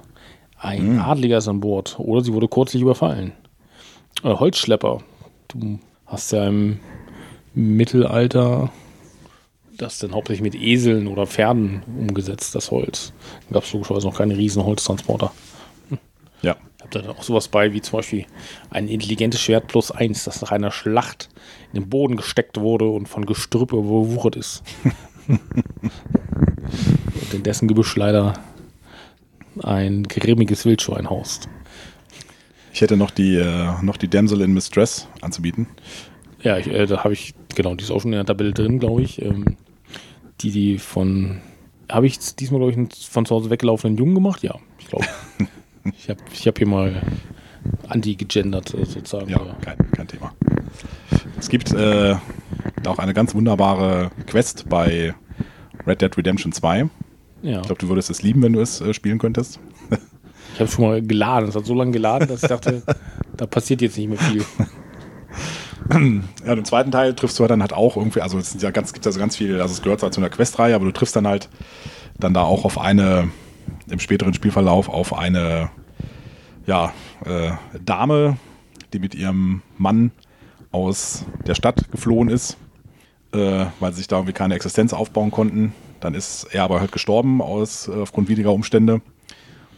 [0.58, 3.32] ein Adliger ist an Bord oder sie wurde kürzlich überfallen.
[4.22, 5.02] Äh, Holzschlepper.
[5.48, 6.80] Du hast ja im
[7.54, 8.70] Mittelalter
[9.76, 13.12] das dann hauptsächlich mit Eseln oder Pferden umgesetzt, das Holz.
[13.48, 15.32] Da gab es logischerweise noch keine riesen Holztransporter.
[16.42, 16.56] Ja.
[16.84, 18.26] Habe da dann auch sowas bei, wie zum Beispiel
[18.68, 21.30] ein intelligentes Schwert plus eins, das nach einer Schlacht
[21.72, 24.62] in den Boden gesteckt wurde und von Gestrüpp überwuchert ist.
[25.28, 25.40] und
[27.32, 28.34] in dessen Gebüsch leider
[29.62, 31.48] ein grimmiges Wildschwein haust.
[32.74, 35.68] Ich hätte noch die, äh, noch die Damsel in Mistress anzubieten.
[36.42, 38.78] Ja, ich, äh, da habe ich, genau, die ist auch schon in der Tabelle drin,
[38.78, 39.22] glaube ich.
[39.22, 39.56] Ähm,
[40.42, 41.40] die, die von,
[41.90, 44.42] habe ich diesmal, glaube ich, einen von zu Hause weggelaufenen Jungen gemacht?
[44.42, 45.06] Ja, ich glaube.
[45.84, 47.02] ich habe ich hab hier mal
[47.88, 49.30] anti-gegendert äh, sozusagen.
[49.30, 50.32] Ja, kein, kein Thema.
[51.38, 52.16] Es gibt äh,
[52.86, 55.14] auch eine ganz wunderbare Quest bei
[55.86, 56.88] Red Dead Redemption 2.
[57.42, 57.60] Ja.
[57.60, 59.60] Ich glaube, du würdest es lieben, wenn du es äh, spielen könntest.
[60.52, 61.48] Ich habe schon mal geladen.
[61.48, 62.80] Es hat so lange geladen, dass ich dachte,
[63.36, 64.44] da passiert jetzt nicht mehr viel.
[65.90, 68.70] Ja, im zweiten Teil triffst du halt dann halt auch irgendwie, also es sind ja
[68.70, 71.16] ganz, gibt also ganz viel, also es gehört zwar zu einer Questreihe, aber du triffst
[71.16, 71.48] dann halt
[72.18, 73.30] dann da auch auf eine,
[73.88, 75.70] im späteren Spielverlauf auf eine,
[76.66, 76.92] ja,
[77.24, 77.52] äh,
[77.84, 78.36] Dame,
[78.92, 80.12] die mit ihrem Mann
[80.72, 82.56] aus der Stadt geflohen ist,
[83.32, 85.72] äh, weil sie sich da irgendwie keine Existenz aufbauen konnten.
[86.00, 89.00] Dann ist er aber halt gestorben aus, äh, aufgrund widriger Umstände.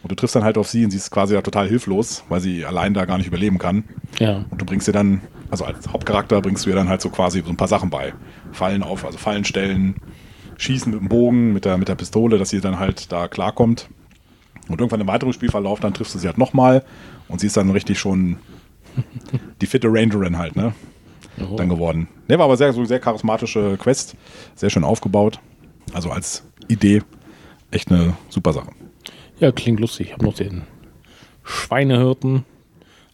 [0.02, 2.40] Und du triffst dann halt auf sie und sie ist quasi da total hilflos, weil
[2.40, 3.84] sie allein da gar nicht überleben kann.
[4.20, 4.44] Ja.
[4.50, 7.42] Und du bringst ihr dann, also als Hauptcharakter bringst du ihr dann halt so quasi
[7.42, 8.14] so ein paar Sachen bei.
[8.52, 9.96] Fallen auf, also Fallen stellen,
[10.59, 13.88] schießen mit dem Bogen, mit der, mit der Pistole, dass sie dann halt da klarkommt.
[14.69, 16.85] Und irgendwann im weiteren Spielverlauf, dann triffst du sie halt nochmal
[17.29, 18.37] und sie ist dann richtig schon
[19.61, 20.75] die fitte Rangerin halt, ne?
[21.39, 21.57] Oh.
[21.57, 22.09] Dann geworden.
[22.29, 24.17] Ne, war aber sehr, so sehr charismatische Quest,
[24.55, 25.39] sehr schön aufgebaut.
[25.93, 27.03] Also als Idee
[27.71, 28.71] echt eine super Sache.
[29.39, 30.09] Ja, klingt lustig.
[30.09, 30.62] Ich habe noch den
[31.45, 32.45] Schweinehirten.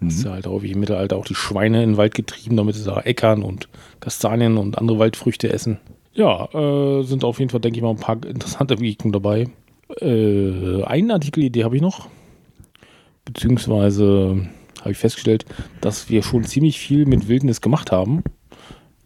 [0.01, 2.75] Das ist ja halt wie im Mittelalter auch die Schweine in den Wald getrieben, damit
[2.75, 3.69] sie da Äckern und
[4.01, 5.79] Kastanien und andere Waldfrüchte essen.
[6.15, 9.47] Ja, äh, sind auf jeden Fall, denke ich mal, ein paar interessante Begegnungen dabei.
[10.01, 12.09] Äh, eine Artikelidee habe ich noch.
[13.25, 14.49] Beziehungsweise
[14.81, 15.45] habe ich festgestellt,
[15.81, 18.23] dass wir schon ziemlich viel mit Wildnis gemacht haben.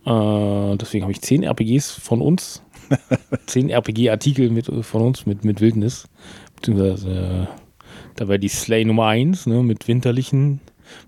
[0.07, 2.63] Äh, deswegen habe ich zehn RPGs von uns.
[3.47, 6.09] zehn RPG-Artikel mit, von uns mit, mit Wildnis.
[6.55, 7.47] Beziehungsweise äh,
[8.15, 10.61] da wäre die Slay Nummer 1 ne, mit winterlichen,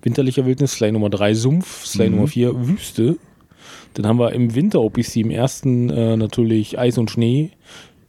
[0.02, 2.16] winterlicher Wildnis, Slay Nummer 3 Sumpf, Slay Mhm.
[2.16, 3.16] Nummer 4 Wüste.
[3.94, 7.50] Dann haben wir im Winter-OPC im ersten äh, natürlich Eis und Schnee.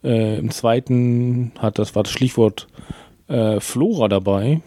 [0.04, 2.68] Äh, Im zweiten hat das war das Stichwort
[3.28, 4.62] äh, Flora dabei.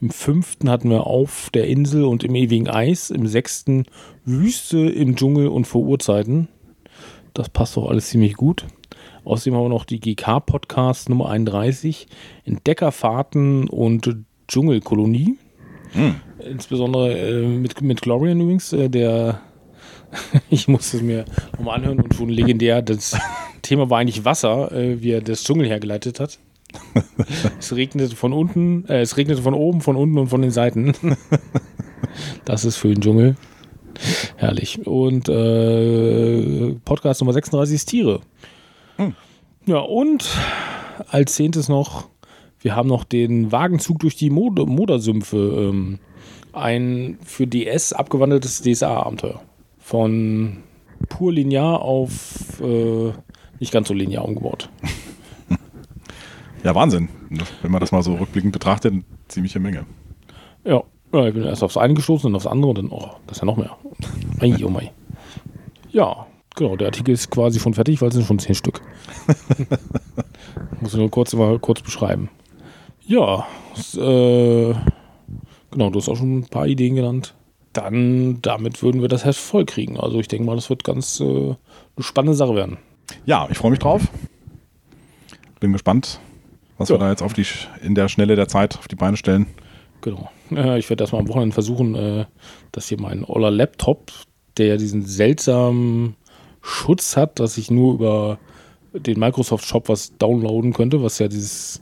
[0.00, 3.10] Im fünften hatten wir auf der Insel und im ewigen Eis.
[3.10, 3.84] Im sechsten
[4.24, 6.48] Wüste im Dschungel und vor Urzeiten.
[7.34, 8.66] Das passt doch alles ziemlich gut.
[9.24, 12.06] Außerdem haben wir noch die GK-Podcast Nummer 31,
[12.44, 14.16] Entdeckerfahrten und
[14.48, 15.36] Dschungelkolonie.
[16.48, 19.40] Insbesondere äh, mit, mit Glorian übrigens, äh, der
[20.50, 21.24] ich musste es mir
[21.56, 22.82] nochmal anhören und schon legendär.
[22.82, 23.16] Das
[23.62, 26.38] Thema war eigentlich Wasser, äh, wie er das Dschungel hergeleitet hat.
[27.58, 30.94] es regnete von unten, äh, es regnete von oben, von unten und von den Seiten.
[32.44, 33.36] das ist für den Dschungel.
[34.36, 34.86] Herrlich.
[34.86, 38.20] Und äh, Podcast Nummer 36 ist Tiere.
[39.66, 40.28] Ja, und
[41.08, 42.08] als zehntes noch,
[42.60, 45.36] wir haben noch den Wagenzug durch die Mod Modersümpfe.
[45.36, 45.98] Ähm,
[46.52, 49.40] ein für DS abgewandeltes DSA-Abenteuer.
[49.90, 50.58] Von
[51.08, 53.10] pur linear auf äh,
[53.58, 54.68] nicht ganz so linear umgebaut.
[56.62, 57.08] Ja, Wahnsinn.
[57.62, 59.86] Wenn man das mal so rückblickend betrachtet, eine ziemliche Menge.
[60.62, 63.40] Ja, ich bin erst aufs eine gestoßen und aufs andere und dann, oh, das ist
[63.40, 63.78] ja noch mehr.
[64.40, 64.92] Ei, oh mei.
[65.90, 68.82] Ja, genau, der Artikel ist quasi schon fertig, weil es sind schon zehn Stück.
[70.82, 72.28] Muss ich nur kurz mal kurz beschreiben.
[73.06, 74.74] Ja, s- äh,
[75.70, 77.34] genau, du hast auch schon ein paar Ideen genannt.
[77.72, 79.98] Dann, damit würden wir das Heft voll kriegen.
[79.98, 81.56] Also ich denke mal, das wird ganz äh, eine
[82.00, 82.78] spannende Sache werden.
[83.26, 84.02] Ja, ich freue mich drauf.
[85.60, 86.18] Bin gespannt,
[86.78, 86.94] was Ja.
[86.96, 87.44] wir da jetzt auf die,
[87.82, 89.46] in der Schnelle der Zeit auf die Beine stellen.
[90.00, 90.30] Genau.
[90.50, 92.24] Äh, ich werde erstmal am Wochenende versuchen, äh,
[92.72, 94.10] dass hier mein oller Laptop,
[94.56, 96.16] der ja diesen seltsamen
[96.62, 98.38] Schutz hat, dass ich nur über
[98.92, 101.80] den Microsoft Shop was downloaden könnte, was ja dieses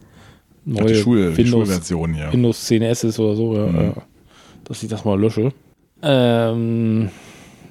[0.64, 2.32] neue die, Schul, die Windows, hier.
[2.32, 3.94] Windows 10S ist oder so, ja, Mhm.
[4.64, 5.52] dass ich das mal lösche.
[6.02, 7.10] Ähm,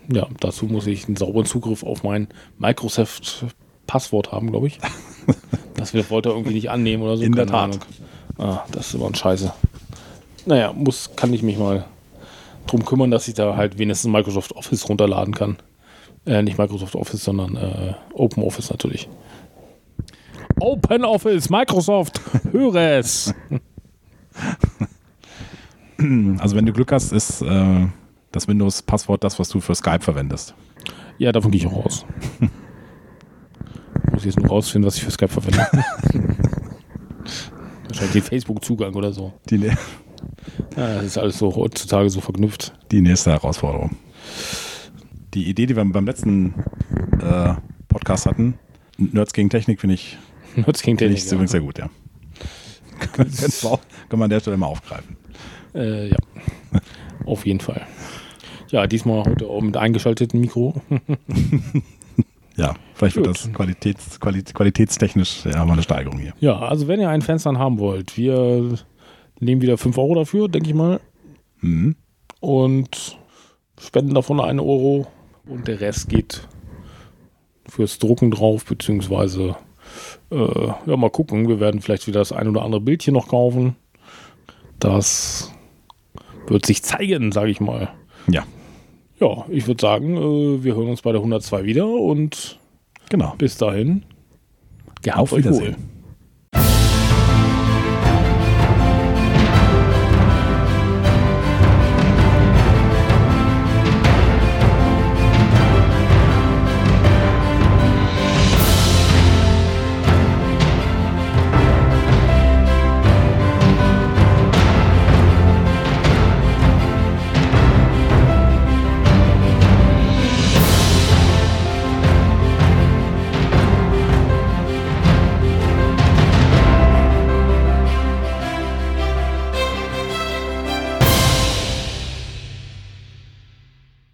[0.09, 4.79] ja, dazu muss ich einen sauberen Zugriff auf mein Microsoft-Passwort haben, glaube ich.
[5.75, 7.23] das wollte er irgendwie nicht annehmen oder so.
[7.23, 7.63] In der keine Tat.
[7.63, 7.79] Ahnung.
[8.37, 9.53] Ah, das ist immer ein Scheiße.
[10.45, 11.85] Naja, muss, kann ich mich mal
[12.67, 15.57] drum kümmern, dass ich da halt wenigstens Microsoft Office runterladen kann.
[16.25, 19.09] Äh, nicht Microsoft Office, sondern äh, Open Office natürlich.
[20.59, 22.19] Open Office, Microsoft,
[22.51, 23.33] höre es.
[26.39, 27.87] Also wenn du Glück hast, ist äh,
[28.31, 30.53] das Windows-Passwort das, was du für Skype verwendest.
[31.17, 32.05] Ja, davon gehe ich auch raus.
[34.11, 35.59] Muss jetzt nur rausfinden, was ich für Skype verwende.
[37.87, 39.33] Wahrscheinlich den Facebook-Zugang oder so.
[39.49, 39.57] Die,
[40.75, 42.73] Ja, das ist alles so heutzutage so verknüpft.
[42.91, 43.97] die nächste Herausforderung.
[45.33, 46.53] Die Idee, die wir beim letzten
[47.21, 47.53] äh,
[47.87, 48.59] Podcast hatten,
[48.97, 50.17] Nerds gegen Technik finde ich,
[50.55, 51.17] Nerds gegen Technik.
[51.19, 51.89] ich übrigens sehr gut, ja.
[53.13, 53.29] Können
[54.19, 55.17] wir an der Stelle mal aufgreifen.
[55.75, 56.17] Äh, ja,
[57.27, 57.85] auf jeden Fall.
[58.69, 60.81] Ja, diesmal heute auch mit eingeschaltetem Mikro.
[62.57, 63.35] Ja, vielleicht wird Gut.
[63.35, 66.33] das qualitäts, quali qualitätstechnisch ja, mal eine Steigerung hier.
[66.39, 68.79] Ja, also wenn ihr einen Fenster haben wollt, wir
[69.39, 70.99] nehmen wieder 5 Euro dafür, denke ich mal.
[71.61, 71.95] Mhm.
[72.39, 73.17] Und
[73.79, 75.05] spenden davon 1 Euro
[75.45, 76.47] und der Rest geht
[77.69, 79.55] fürs Drucken drauf, beziehungsweise
[80.31, 81.47] äh, ja, mal gucken.
[81.47, 83.75] Wir werden vielleicht wieder das ein oder andere Bildchen noch kaufen.
[84.79, 85.53] Das
[86.47, 87.89] wird sich zeigen, sage ich mal.
[88.29, 88.43] Ja,
[89.19, 92.59] Ja, ich würde sagen, äh, wir hören uns bei der 102 wieder und
[93.09, 93.33] genau.
[93.37, 94.03] bis dahin,
[95.13, 95.75] Auf Wiedersehen.
[95.75, 95.75] wohl.